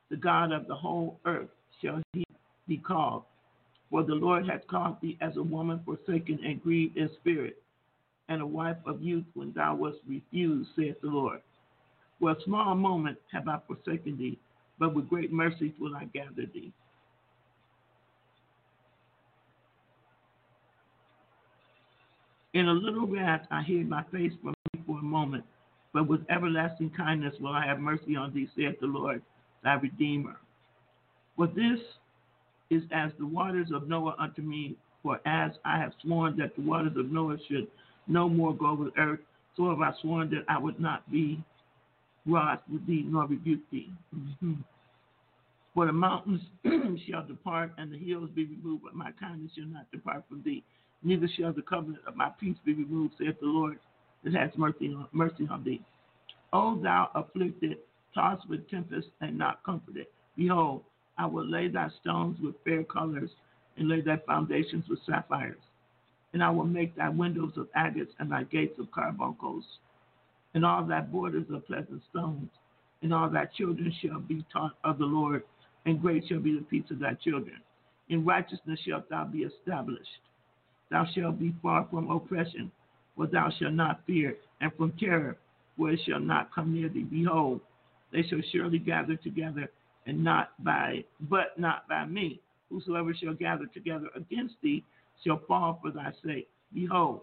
[0.08, 1.50] the God of the whole earth,
[1.82, 2.24] shall he
[2.66, 3.24] be called.
[3.90, 7.62] For the Lord hath called thee as a woman forsaken and grieved in spirit,
[8.28, 11.42] and a wife of youth when thou wast refused, saith the Lord.
[12.18, 14.38] For a small moment have I forsaken thee,
[14.78, 16.72] but with great mercies will I gather thee.
[22.54, 25.44] In a little wrath I hid my face from thee for a moment,
[25.92, 29.22] but with everlasting kindness will I have mercy on thee, saith the Lord,
[29.62, 30.36] thy Redeemer.
[31.36, 31.78] For this
[32.70, 36.62] is as the waters of Noah unto me, for as I have sworn that the
[36.62, 37.68] waters of Noah should
[38.06, 39.20] no more go with earth,
[39.56, 41.42] so have I sworn that I would not be
[42.26, 43.90] with thee nor rebuke thee.
[44.14, 44.64] Mhm.
[45.74, 46.42] For the mountains
[47.06, 50.64] shall depart and the hills be removed, but my kindness shall not depart from thee.
[51.02, 53.78] Neither shall the covenant of my peace be removed, saith the Lord,
[54.24, 55.80] that has mercy on, mercy on thee.
[56.52, 57.78] O thou afflicted,
[58.14, 60.06] tossed with tempest, and not comforted.
[60.36, 60.82] Behold,
[61.16, 63.30] I will lay thy stones with fair colors,
[63.76, 65.60] and lay thy foundations with sapphires.
[66.32, 69.64] And I will make thy windows of agates, and thy gates of carbuncles,
[70.54, 72.50] and all thy borders of pleasant stones.
[73.02, 75.44] And all thy children shall be taught of the Lord,
[75.86, 77.60] and great shall be the peace of thy children.
[78.08, 80.08] In righteousness shalt thou be established.
[80.90, 82.72] Thou shalt be far from oppression,
[83.14, 85.36] for thou shalt not fear, and from terror,
[85.76, 87.04] for it shall not come near thee.
[87.04, 87.60] Behold,
[88.10, 89.70] they shall surely gather together,
[90.06, 92.40] and not by, but not by me.
[92.70, 94.84] Whosoever shall gather together against thee
[95.24, 96.48] shall fall for thy sake.
[96.72, 97.20] Behold,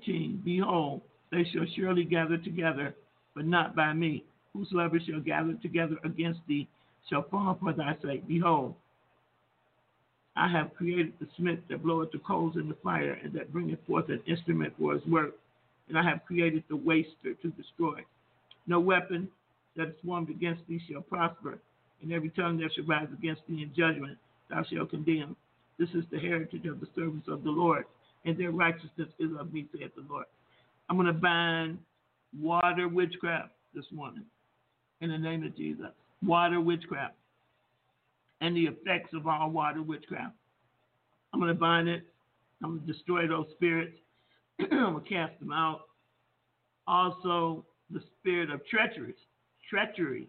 [0.00, 0.42] fifteen.
[0.44, 1.00] Behold,
[1.30, 2.94] they shall surely gather together,
[3.34, 4.24] but not by me.
[4.52, 6.68] Whosoever shall gather together against thee
[7.08, 8.26] shall fall for thy sake.
[8.26, 8.74] Behold,
[10.36, 13.78] I have created the smith that bloweth the coals in the fire, and that bringeth
[13.86, 15.34] forth an instrument for his work.
[15.88, 18.04] And I have created the waster to destroy.
[18.66, 19.28] No weapon
[19.76, 21.58] that is formed against thee shall prosper,
[22.02, 24.18] and every tongue that shall rise against thee in judgment
[24.48, 25.36] thou shalt condemn.
[25.78, 27.84] This is the heritage of the servants of the Lord,
[28.24, 30.26] and their righteousness is of me, saith the Lord.
[30.88, 31.78] I'm going to bind
[32.38, 34.24] water witchcraft this morning
[35.00, 35.86] in the name of Jesus.
[36.22, 37.14] Water witchcraft
[38.40, 40.34] and the effects of all water witchcraft.
[41.32, 42.04] I'm going to bind it.
[42.62, 43.96] I'm going to destroy those spirits.
[44.60, 45.82] I'm going to cast them out.
[46.86, 49.14] Also, the spirit of treachery.
[49.68, 50.28] Treachery.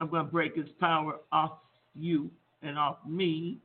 [0.00, 1.52] I'm going to break its power off
[1.94, 2.30] you
[2.62, 3.58] and off me.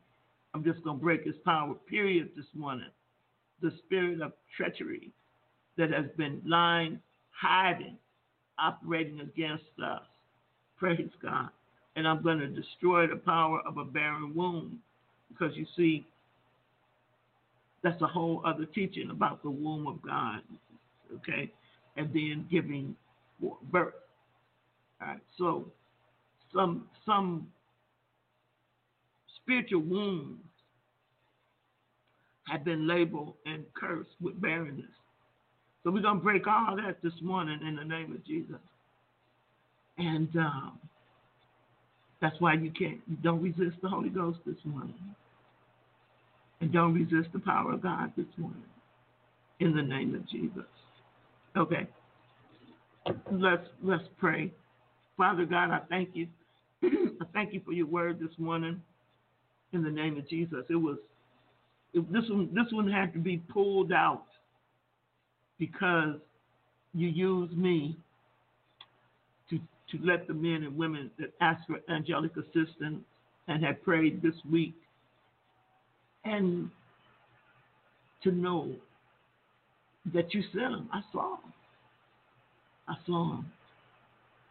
[0.54, 2.90] I'm just going to break his power, period, this morning.
[3.62, 5.12] The spirit of treachery
[5.78, 7.00] that has been lying,
[7.32, 7.98] hiding,
[8.58, 10.02] operating against us.
[10.78, 11.50] Praise God.
[11.96, 14.80] And I'm going to destroy the power of a barren womb
[15.30, 16.06] because you see,
[17.84, 20.42] that's a whole other teaching about the womb of God,
[21.16, 21.52] okay,
[21.96, 22.96] and then giving
[23.72, 23.94] birth.
[25.02, 25.66] All right, so
[26.54, 27.48] some some
[29.50, 30.44] spiritual wounds
[32.48, 34.86] have been labeled and cursed with barrenness.
[35.84, 38.62] So we're gonna break all that this morning in the name of Jesus.
[39.98, 40.80] And um,
[42.22, 44.94] that's why you can't you don't resist the Holy Ghost this morning.
[46.62, 48.62] And don't resist the power of God this morning.
[49.62, 50.70] In the name of Jesus.
[51.58, 51.88] Okay.
[53.32, 54.52] Let's let's pray.
[55.18, 56.28] Father God, I thank you.
[56.84, 58.82] I thank you for your word this morning.
[59.72, 60.66] In the name of Jesus.
[60.70, 60.98] It was
[61.94, 64.26] it, this one this one had to be pulled out
[65.58, 66.16] because
[66.94, 67.98] you used me
[69.50, 69.58] to
[69.92, 73.04] to let the men and women that asked for angelic assistance
[73.48, 74.76] and had prayed this week
[76.26, 76.70] and
[78.24, 78.72] to know
[80.14, 80.90] that you sent them.
[80.92, 81.54] I saw them.
[82.88, 83.52] I saw them.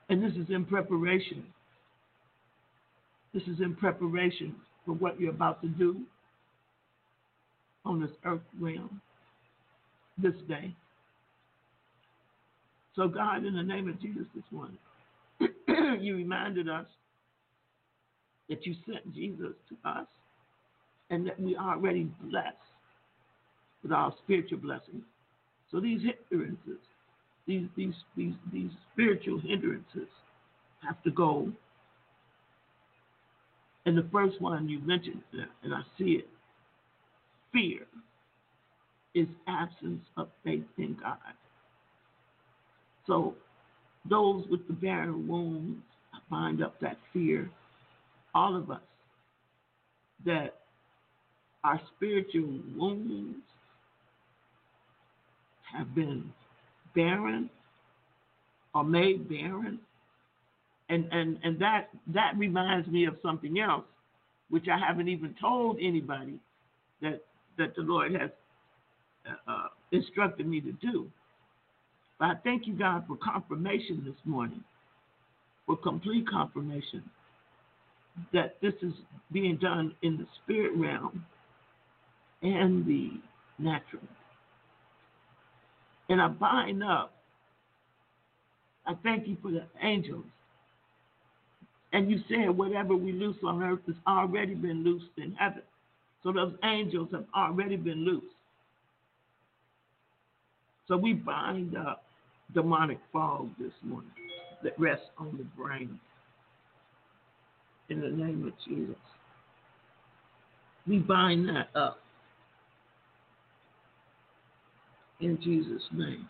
[0.09, 1.45] And this is in preparation.
[3.35, 4.55] This is in preparation
[4.89, 6.01] for what you're about to do
[7.85, 9.02] on this earth realm
[10.16, 10.74] this day.
[12.97, 14.78] So, God, in the name of Jesus this morning,
[16.02, 16.86] you reminded us
[18.48, 20.06] that you sent Jesus to us
[21.10, 22.56] and that we are already blessed
[23.82, 25.05] with our spiritual blessings.
[25.70, 26.01] So these
[26.31, 26.81] hindrances,
[27.47, 30.09] these these these these spiritual hindrances
[30.82, 31.52] have to go.
[33.89, 35.23] And the first one you mentioned,
[35.62, 36.28] and I see it,
[37.55, 37.86] fear
[39.15, 41.16] is absence of faith in God.
[43.06, 43.35] So
[44.05, 45.81] those with the barren wounds
[46.31, 47.48] bind up that fear.
[48.35, 48.82] All of us
[50.27, 50.56] that
[51.65, 53.39] our spiritual wounds
[55.73, 56.31] have been
[56.94, 57.48] barren
[58.74, 59.81] or made barren.
[60.89, 63.85] And, and, and that, that reminds me of something else,
[64.48, 66.40] which I haven't even told anybody
[67.02, 67.20] that,
[67.59, 68.31] that the Lord has
[69.47, 71.10] uh, instructed me to do.
[72.19, 74.65] But I thank you, God, for confirmation this morning,
[75.66, 77.02] for complete confirmation
[78.32, 78.93] that this is
[79.32, 81.24] being done in the spirit realm
[82.43, 83.10] and the
[83.59, 84.02] natural.
[86.09, 87.15] And I bind up.
[88.86, 90.24] I thank you for the angels.
[91.93, 95.62] And you said whatever we loose on earth has already been loosed in heaven.
[96.23, 98.27] So those angels have already been loosed.
[100.86, 102.05] So we bind up
[102.55, 104.10] demonic fog this morning
[104.62, 105.98] that rests on the brain.
[107.90, 108.97] In the name of Jesus.
[110.86, 111.98] We bind that up.
[115.20, 116.28] In Jesus' name.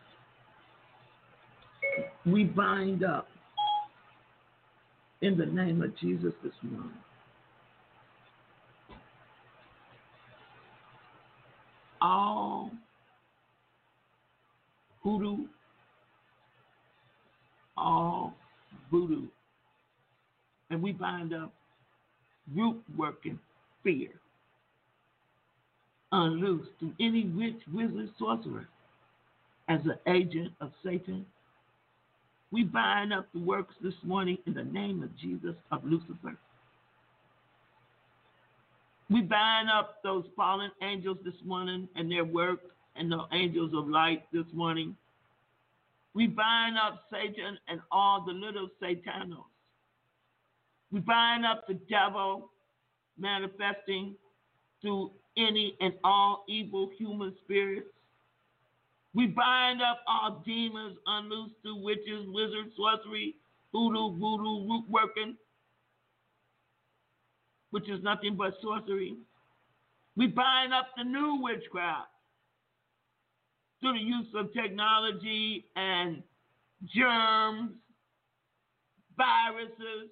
[2.24, 3.28] We bind up
[5.20, 6.92] in the name of Jesus this morning.
[12.00, 12.70] All
[15.02, 15.46] hoodoo,
[17.76, 18.34] all
[18.90, 19.26] voodoo,
[20.70, 21.52] and we bind up
[22.54, 23.38] root working
[23.82, 24.10] fear
[26.12, 28.66] unloosed through any witch, wizard, sorcerer
[29.68, 31.26] as an agent of Satan.
[32.50, 36.36] We bind up the works this morning in the name of Jesus of Lucifer.
[39.10, 42.60] We bind up those fallen angels this morning and their work
[42.96, 44.96] and the angels of light this morning.
[46.14, 49.44] We bind up Satan and all the little satanos.
[50.90, 52.50] We bind up the devil
[53.18, 54.14] manifesting
[54.80, 57.88] through any and all evil human spirits.
[59.18, 63.34] We bind up all demons unloosed through witches, wizards, sorcery,
[63.72, 65.36] voodoo, voodoo, root working,
[67.72, 69.16] which is nothing but sorcery.
[70.16, 72.06] We bind up the new witchcraft
[73.80, 76.22] through the use of technology and
[76.94, 77.72] germs,
[79.16, 80.10] viruses,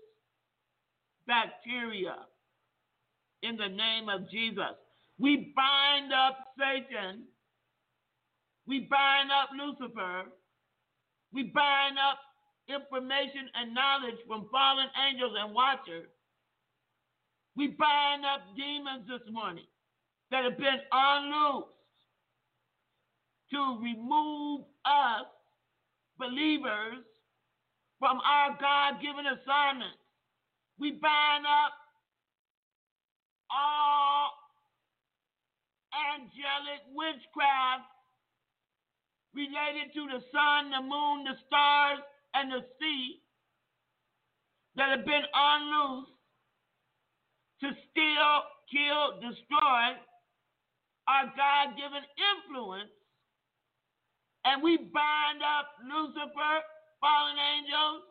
[1.29, 2.17] bacteria.
[3.45, 4.75] In the name of Jesus,
[5.17, 7.23] we bind up Satan.
[8.67, 10.25] We bind up Lucifer.
[11.33, 12.19] We bind up
[12.69, 16.09] information and knowledge from fallen angels and watchers.
[17.57, 19.67] We bind up demons this morning
[20.31, 21.69] that have been unloosed
[23.53, 25.27] to remove us,
[26.19, 27.05] believers,
[27.99, 29.97] from our God given assignments.
[30.79, 31.73] We bind up
[33.49, 34.33] all
[36.13, 37.85] angelic witchcraft
[39.37, 42.01] related to the sun, the moon, the stars,
[42.33, 43.21] and the sea
[44.77, 46.17] that have been unloosed
[47.61, 48.33] to steal,
[48.73, 49.97] kill, destroy
[51.09, 52.93] our God given influence.
[54.45, 56.57] And we bind up Lucifer,
[57.01, 58.05] fallen angels,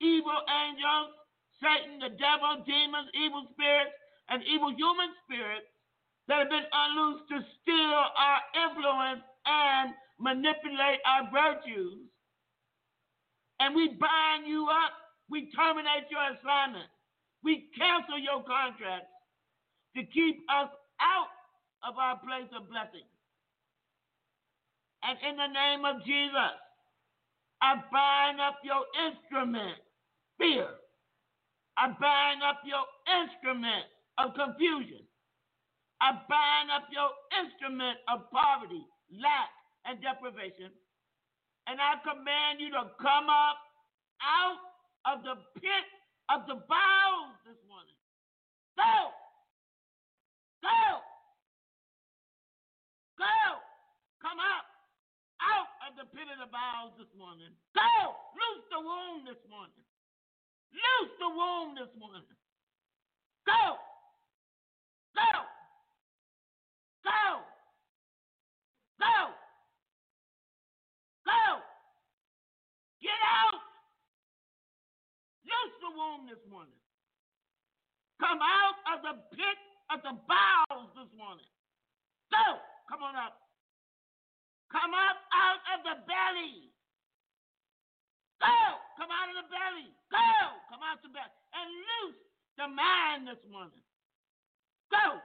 [0.00, 1.14] evil angels,
[1.58, 3.94] Satan, the devil, demons, evil spirits,
[4.30, 5.66] and evil human spirits
[6.28, 11.98] that have been unloosed to steal our influence and manipulate our virtues.
[13.60, 14.92] And we bind you up.
[15.30, 16.88] We terminate your assignment.
[17.42, 19.12] We cancel your contracts
[19.96, 20.70] to keep us
[21.00, 21.32] out
[21.86, 23.06] of our place of blessing.
[25.02, 26.54] And in the name of Jesus,
[27.62, 29.78] I bind up your instrument,
[30.38, 30.66] fear.
[31.76, 32.82] I bind up your
[33.22, 33.86] instrument
[34.18, 35.06] of confusion.
[36.00, 37.10] I bind up your
[37.42, 39.50] instrument of poverty, lack,
[39.86, 40.72] and deprivation.
[41.68, 43.60] And I command you to come up
[44.24, 44.60] out
[45.04, 45.86] of the pit
[46.32, 47.96] of the bowels this morning.
[48.76, 49.12] Go!
[50.64, 50.82] Go!
[53.20, 53.38] Go!
[54.24, 54.64] Come up
[55.44, 57.52] out of the pit of the bowels this morning.
[57.76, 58.16] Go!
[58.36, 59.84] Loose the womb this morning.
[60.72, 62.24] Loose the womb this morning.
[63.44, 63.80] Go!
[65.16, 65.30] Go!
[67.04, 67.44] Go!
[69.00, 69.37] Go!
[71.28, 71.60] Go!
[73.04, 73.60] Get out!
[75.44, 76.80] Loose the womb this morning.
[78.16, 79.58] Come out of the pit
[79.92, 81.48] of the bowels this morning.
[82.32, 82.64] Go!
[82.88, 83.36] Come on up.
[84.72, 86.72] Come up out of the belly.
[88.40, 88.60] Go!
[88.96, 89.88] Come out of the belly.
[90.08, 90.32] Go!
[90.72, 91.36] Come out the belly.
[91.52, 92.20] And loose
[92.56, 93.84] the mind this morning.
[94.88, 95.20] Go!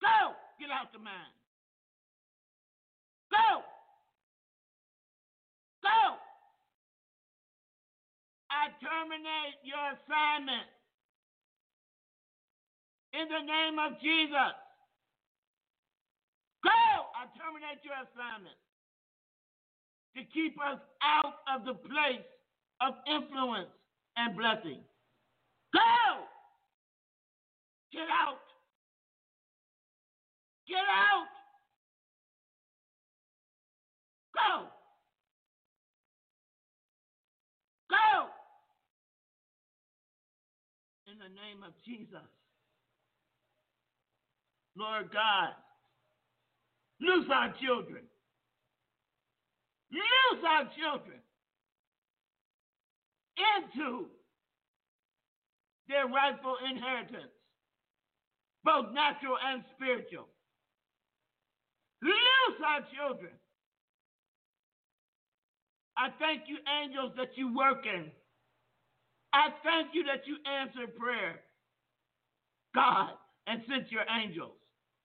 [0.00, 0.32] Go!
[0.56, 1.36] Get out the mind.
[3.30, 3.77] Go!
[5.88, 6.20] Go!
[8.52, 10.68] I terminate your assignment
[13.16, 14.52] in the name of Jesus.
[16.60, 16.80] Go!
[17.16, 18.58] I terminate your assignment
[20.16, 22.26] to keep us out of the place
[22.84, 23.72] of influence
[24.16, 24.84] and blessing.
[25.72, 26.28] Go!
[27.92, 28.44] Get out!
[30.68, 31.32] Get out!
[34.34, 34.77] Go!
[37.90, 38.28] Go!
[41.10, 42.28] In the name of Jesus.
[44.76, 45.54] Lord God,
[47.00, 48.04] loose our children.
[49.90, 51.18] Loose our children
[53.38, 54.06] into
[55.88, 57.32] their rightful inheritance,
[58.62, 60.28] both natural and spiritual.
[62.02, 63.32] Loose our children.
[65.98, 68.10] I thank you, angels, that you working.
[69.34, 71.40] I thank you that you answer prayer,
[72.74, 73.10] God,
[73.46, 74.56] and sent your angels.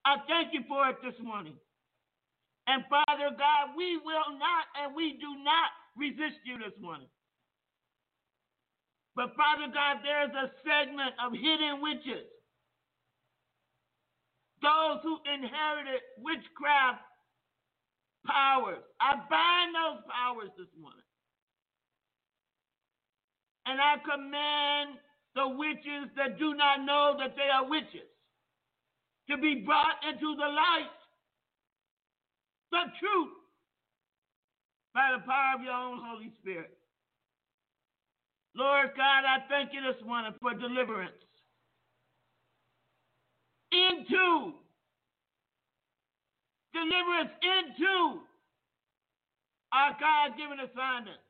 [0.06, 1.56] I thank you for it this morning.
[2.66, 7.08] And Father God, we will not and we do not resist you this morning.
[9.16, 12.26] But Father God, there's a segment of hidden witches.
[14.62, 17.04] Those who inherited witchcraft
[18.26, 18.82] powers.
[19.00, 21.00] I bind those powers this morning.
[23.66, 24.98] And I command
[25.34, 28.08] the witches that do not know that they are witches
[29.30, 30.94] to be brought into the light,
[32.70, 33.32] the truth,
[34.92, 36.76] by the power of your own Holy Spirit.
[38.54, 41.18] Lord God, I thank you this morning for deliverance
[43.72, 44.54] into
[46.74, 48.20] deliverance into
[49.72, 51.22] our God given assignments,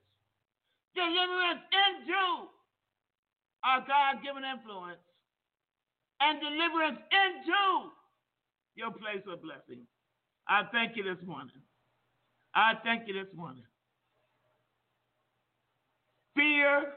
[0.97, 2.49] deliverance into
[3.65, 5.05] our God given influence,
[6.21, 7.93] and deliverance into
[8.77, 9.85] your place of blessing.
[10.49, 11.61] I thank you this morning.
[12.55, 13.65] I thank you this morning.
[16.37, 16.93] Fear,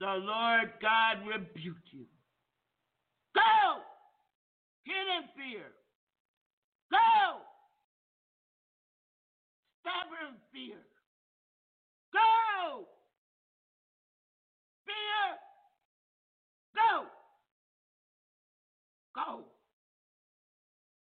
[0.00, 2.06] the Lord God rebuke you.
[3.34, 3.80] Go!
[4.84, 5.66] Hidden fear.
[6.92, 7.40] Go!
[9.80, 10.76] Stubborn fear.
[12.12, 12.86] Go!
[14.84, 15.24] Fear.
[16.76, 17.06] Go!
[19.16, 19.44] Go.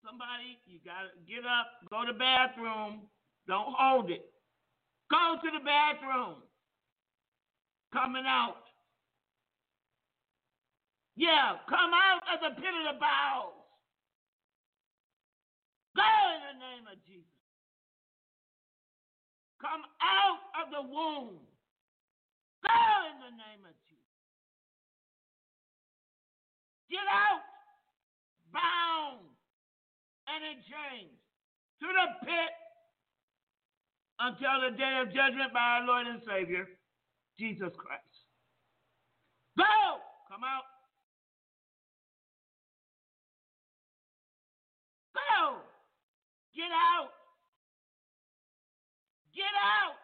[0.06, 3.10] Somebody, you gotta get up, go to the bathroom.
[3.48, 4.26] Don't hold it.
[5.10, 6.36] Go to the bathroom.
[7.92, 8.64] Coming out.
[11.18, 13.61] Yeah, come out of the pit of the bowels.
[15.96, 17.42] Go in the name of Jesus.
[19.60, 21.38] Come out of the womb.
[22.64, 22.82] Go
[23.12, 24.02] in the name of Jesus.
[26.90, 27.46] Get out,
[28.52, 29.24] bound
[30.28, 31.16] and in chains,
[31.80, 32.54] to the pit
[34.20, 36.68] until the day of judgment by our Lord and Savior,
[37.40, 38.04] Jesus Christ.
[39.58, 39.64] Go!
[40.30, 40.64] Come out.
[45.16, 45.71] Go!
[46.62, 47.10] Get out!
[49.34, 49.98] Get out!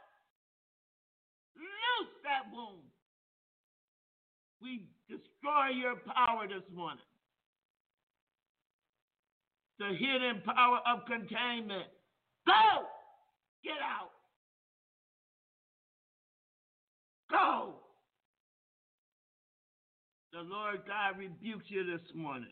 [1.55, 2.81] Loose that womb.
[4.59, 7.05] We destroy your power this morning.
[9.77, 11.85] The hidden power of containment.
[12.47, 12.87] Go!
[13.63, 14.09] Get out!
[17.29, 17.75] Go!
[20.33, 22.49] The Lord God rebukes you this morning.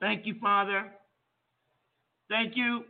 [0.00, 0.90] Thank you, Father.
[2.28, 2.84] Thank you.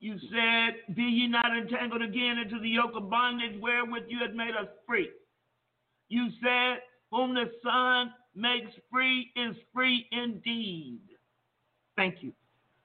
[0.00, 4.34] You said, Be ye not entangled again into the yoke of bondage wherewith you had
[4.34, 5.08] made us free.
[6.08, 11.00] You said, Whom the Son makes free is free indeed.
[11.96, 12.32] Thank you.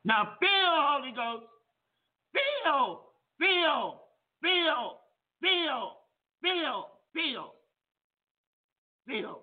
[0.05, 1.45] Now feel, Holy Ghost.
[2.31, 3.01] Feel,
[3.37, 4.01] feel,
[4.41, 4.99] feel,
[5.41, 5.97] feel,
[6.41, 7.53] feel, feel,
[9.07, 9.41] feel,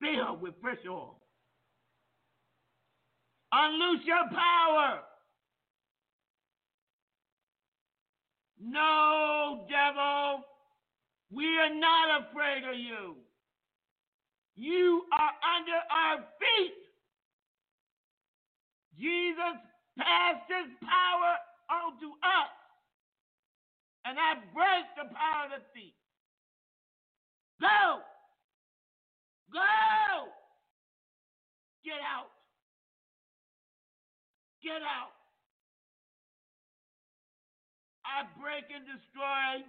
[0.00, 1.19] feel with fresh oil.
[3.52, 5.00] Unloose your power.
[8.62, 10.44] No, devil,
[11.32, 13.16] we are not afraid of you.
[14.54, 16.74] You are under our feet.
[18.98, 19.56] Jesus
[19.98, 21.34] passed his power
[21.70, 22.52] on to us.
[24.04, 25.94] And I break the power of the thief.
[27.60, 28.00] Go!
[29.52, 30.28] Go!
[31.84, 32.39] Get out.
[34.62, 35.16] Get out.
[38.04, 39.64] I break and destroy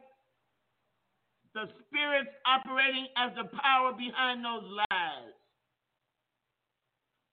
[1.53, 5.35] the spirits operating as the power behind those lies.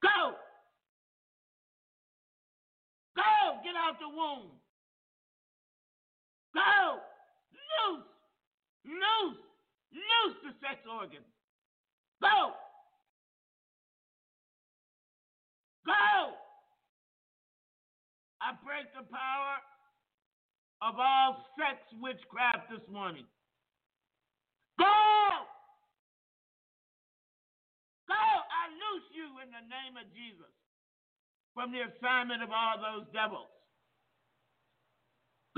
[0.03, 0.39] Go!
[3.17, 3.59] Go!
[3.65, 4.55] Get out the womb.
[6.55, 7.03] Go!
[7.55, 8.07] Loose!
[8.87, 9.43] Loose!
[9.93, 11.23] Loose the sex organ.
[12.23, 12.53] Go!
[15.87, 16.48] Go!
[18.39, 19.55] I break the power
[20.83, 23.27] of all sex witchcraft this morning.
[24.79, 24.87] Go!
[28.07, 28.15] Go!
[28.15, 30.55] I loose you in the name of Jesus
[31.55, 33.51] from the assignment of all those devils.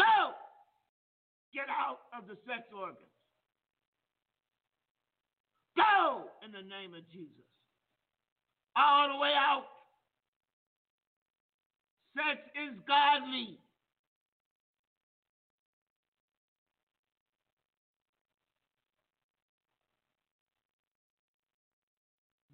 [0.00, 0.32] Go!
[1.52, 3.12] Get out of the sex organs.
[5.76, 7.44] Go in the name of Jesus.
[8.76, 9.79] All the way out.
[12.20, 13.56] Sex is godly.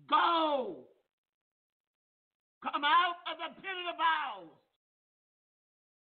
[0.08, 0.86] Go.
[2.62, 4.54] Come out of the pit of the bowels.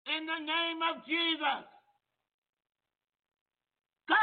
[0.06, 1.66] In the name of Jesus.
[4.06, 4.14] Go.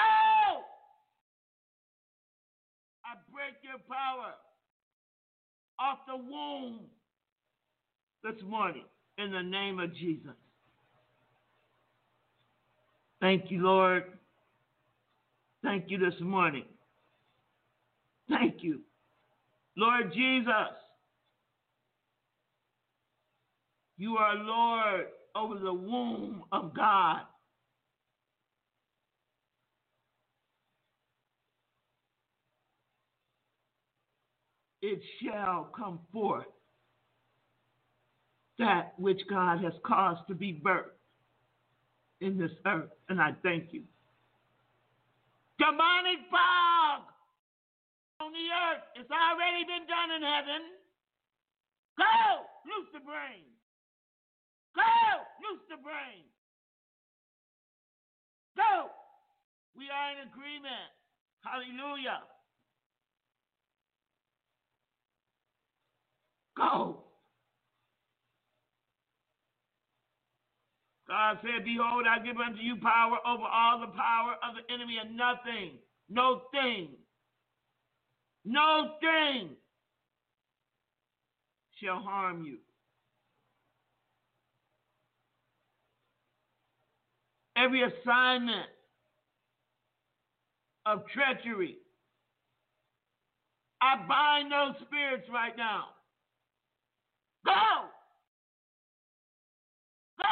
[3.03, 4.31] I break your power
[5.79, 6.79] off the womb
[8.23, 8.85] this morning
[9.17, 10.31] in the name of Jesus.
[13.19, 14.03] Thank you, Lord.
[15.63, 16.65] Thank you this morning.
[18.29, 18.81] Thank you.
[19.75, 20.73] Lord Jesus,
[23.97, 27.21] you are Lord over the womb of God.
[34.81, 36.45] It shall come forth
[38.59, 40.97] that which God has caused to be birthed
[42.21, 42.89] in this earth.
[43.09, 43.83] And I thank you.
[45.59, 47.01] Demonic fog
[48.19, 48.83] on the earth.
[48.95, 50.61] It's already been done in heaven.
[51.97, 52.45] Go!
[52.65, 53.45] Loose the brain.
[54.75, 54.81] Go!
[55.41, 56.25] Loose the brain.
[58.55, 58.89] Go!
[59.75, 60.89] We are in agreement.
[61.41, 62.21] Hallelujah.
[66.57, 67.06] Go.
[71.07, 74.97] God said, Behold, I give unto you power over all the power of the enemy,
[75.01, 75.79] and nothing,
[76.09, 76.89] no thing,
[78.43, 79.51] no thing
[81.81, 82.57] shall harm you.
[87.55, 88.67] Every assignment
[90.85, 91.77] of treachery,
[93.81, 95.85] I bind those spirits right now.
[97.45, 97.53] Go!
[100.17, 100.25] Go,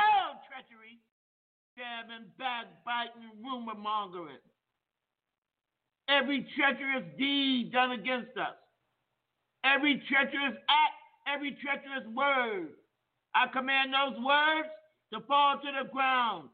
[2.06, 4.38] stabbing, backbiting, rumor mongering.
[6.07, 8.56] Every treacherous deed done against us,
[9.64, 12.69] every treacherous act, every treacherous word.
[13.34, 14.69] I command those words
[15.14, 16.49] to fall to the ground.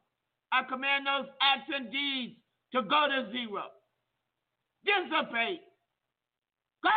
[0.52, 2.36] I command those acts and deeds
[2.74, 3.68] to go to zero.
[4.86, 5.62] Dissipate.
[6.82, 6.90] Go!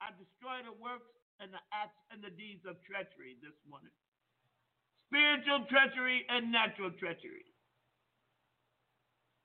[0.00, 1.10] I destroy the works
[1.40, 3.92] and the acts and the deeds of treachery this morning
[5.12, 7.44] spiritual treachery and natural treachery.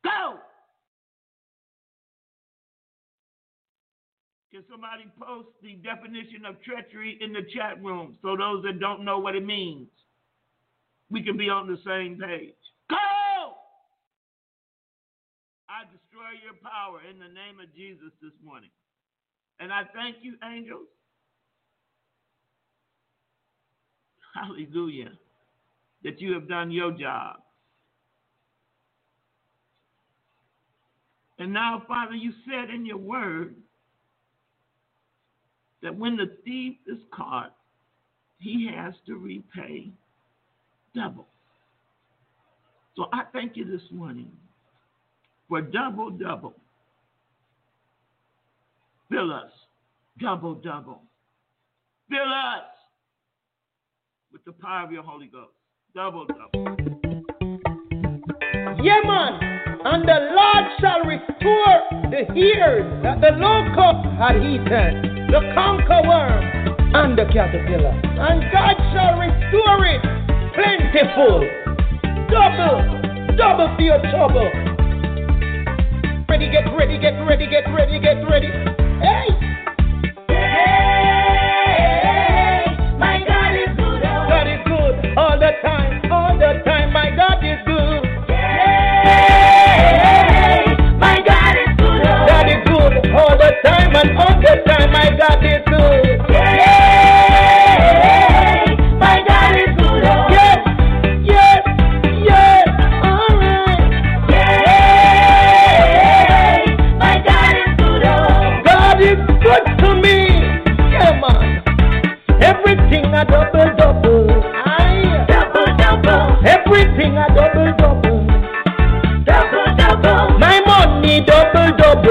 [0.03, 0.39] Go!
[4.51, 9.03] Can somebody post the definition of treachery in the chat room so those that don't
[9.03, 9.89] know what it means,
[11.11, 12.55] we can be on the same page?
[12.89, 12.95] Go!
[15.67, 18.71] I destroy your power in the name of Jesus this morning.
[19.59, 20.87] And I thank you, angels.
[24.33, 25.11] Hallelujah
[26.03, 27.37] that you have done your job.
[31.39, 33.55] And now, Father, you said in your word
[35.83, 37.55] that when the thief is caught,
[38.39, 39.91] he has to repay
[40.95, 41.27] double.
[42.95, 44.31] So I thank you this morning
[45.47, 46.55] for double, double.
[49.09, 49.51] Fill us,
[50.19, 51.01] double, double.
[52.09, 52.65] Fill us
[54.31, 55.56] with the power of your Holy Ghost.
[55.97, 56.61] Double, double.
[58.83, 59.41] Yeah, man.
[59.83, 61.77] And the Lord shall restore
[62.13, 67.99] the years that the locust had eaten, the cankerworm, and the caterpillar.
[68.13, 70.05] And God shall restore it
[70.53, 71.41] plentiful,
[72.29, 74.51] double, double for your trouble.
[76.29, 78.49] Ready, get ready, get ready, get ready, get ready.
[79.01, 79.46] Hey!
[86.53, 86.93] the time.
[86.93, 88.03] My God is good.
[90.99, 92.07] My God is good.
[92.07, 92.25] Oh.
[92.65, 94.91] Good all the time and all the time.
[94.91, 96.16] My God is good.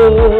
[0.09, 0.36] Oh.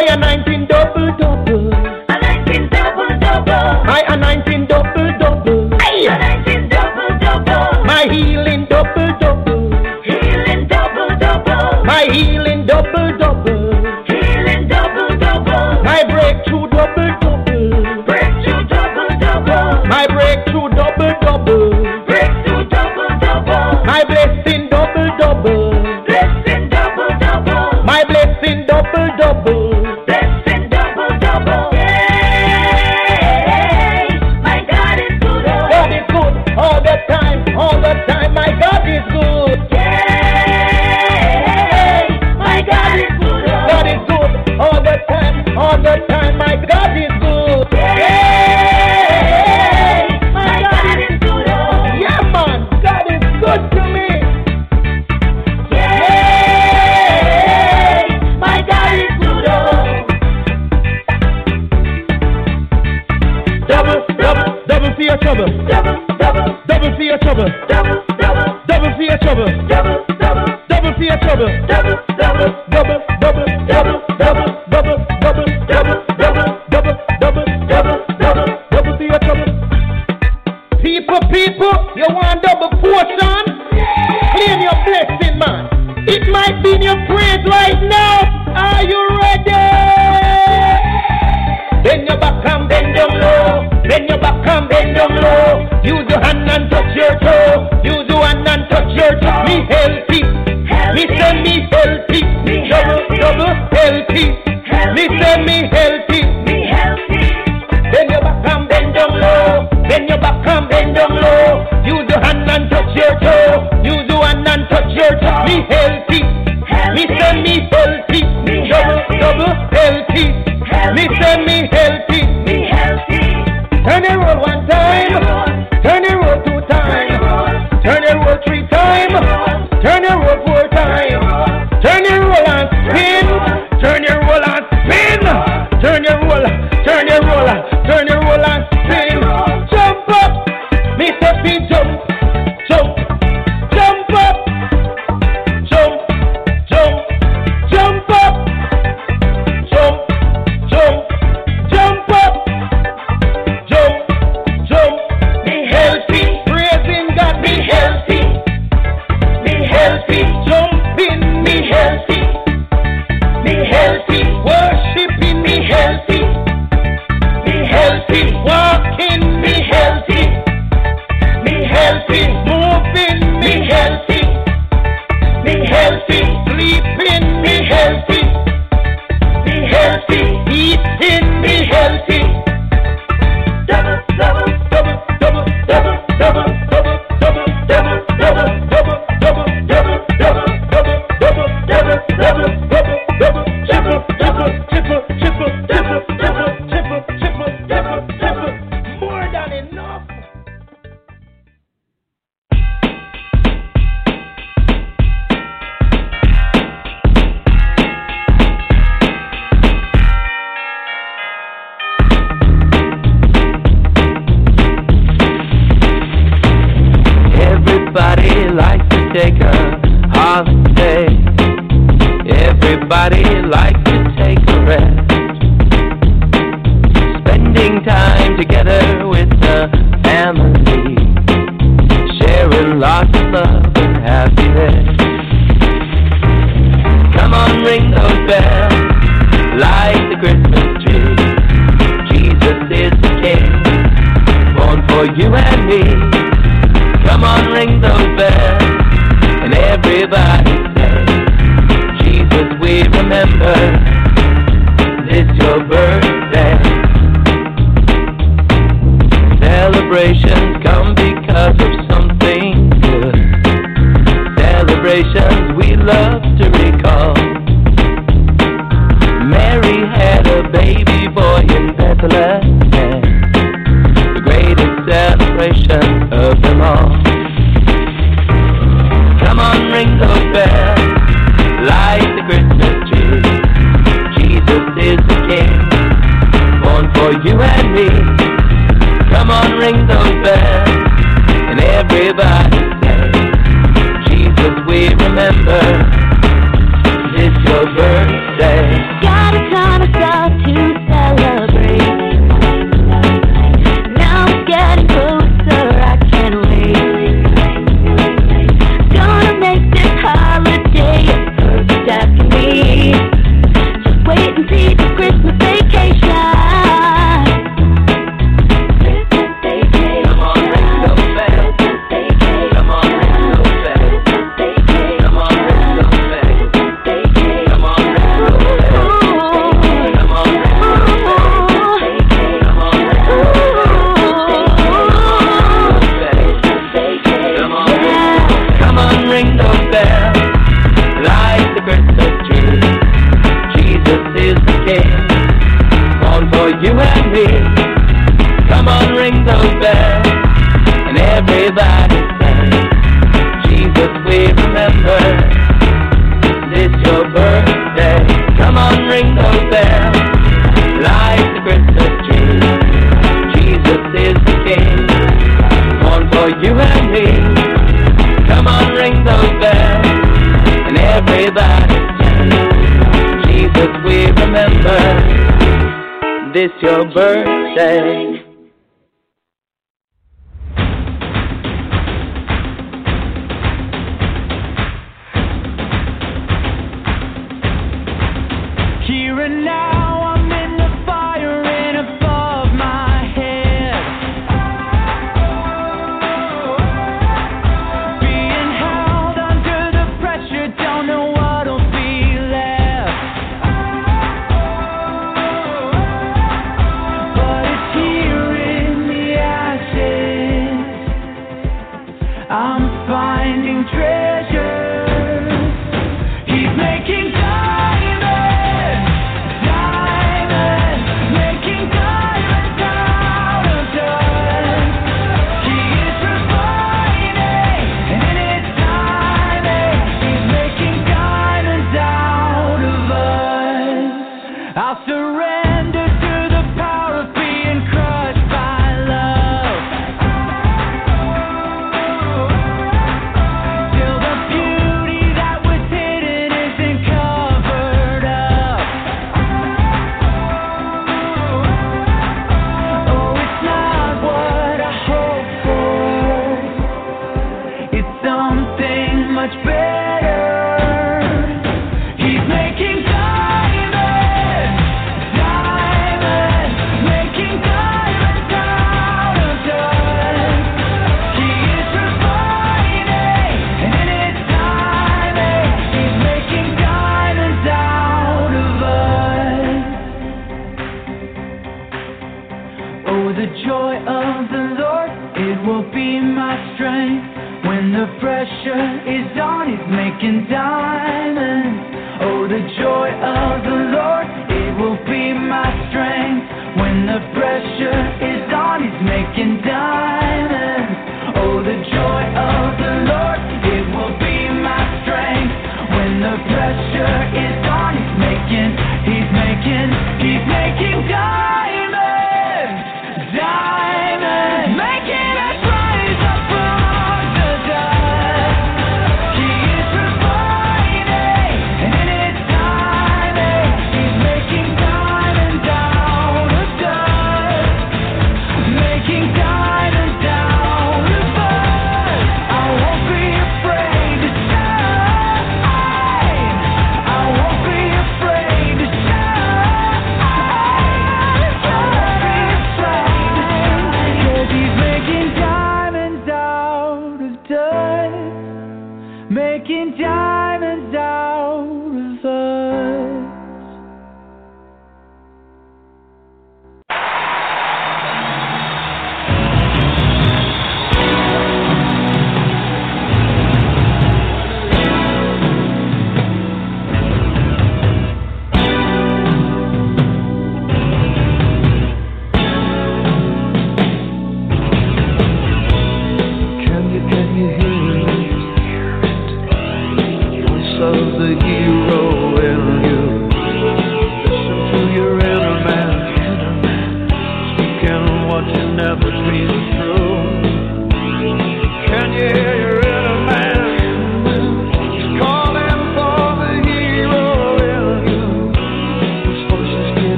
[0.00, 1.99] I am 19 double double.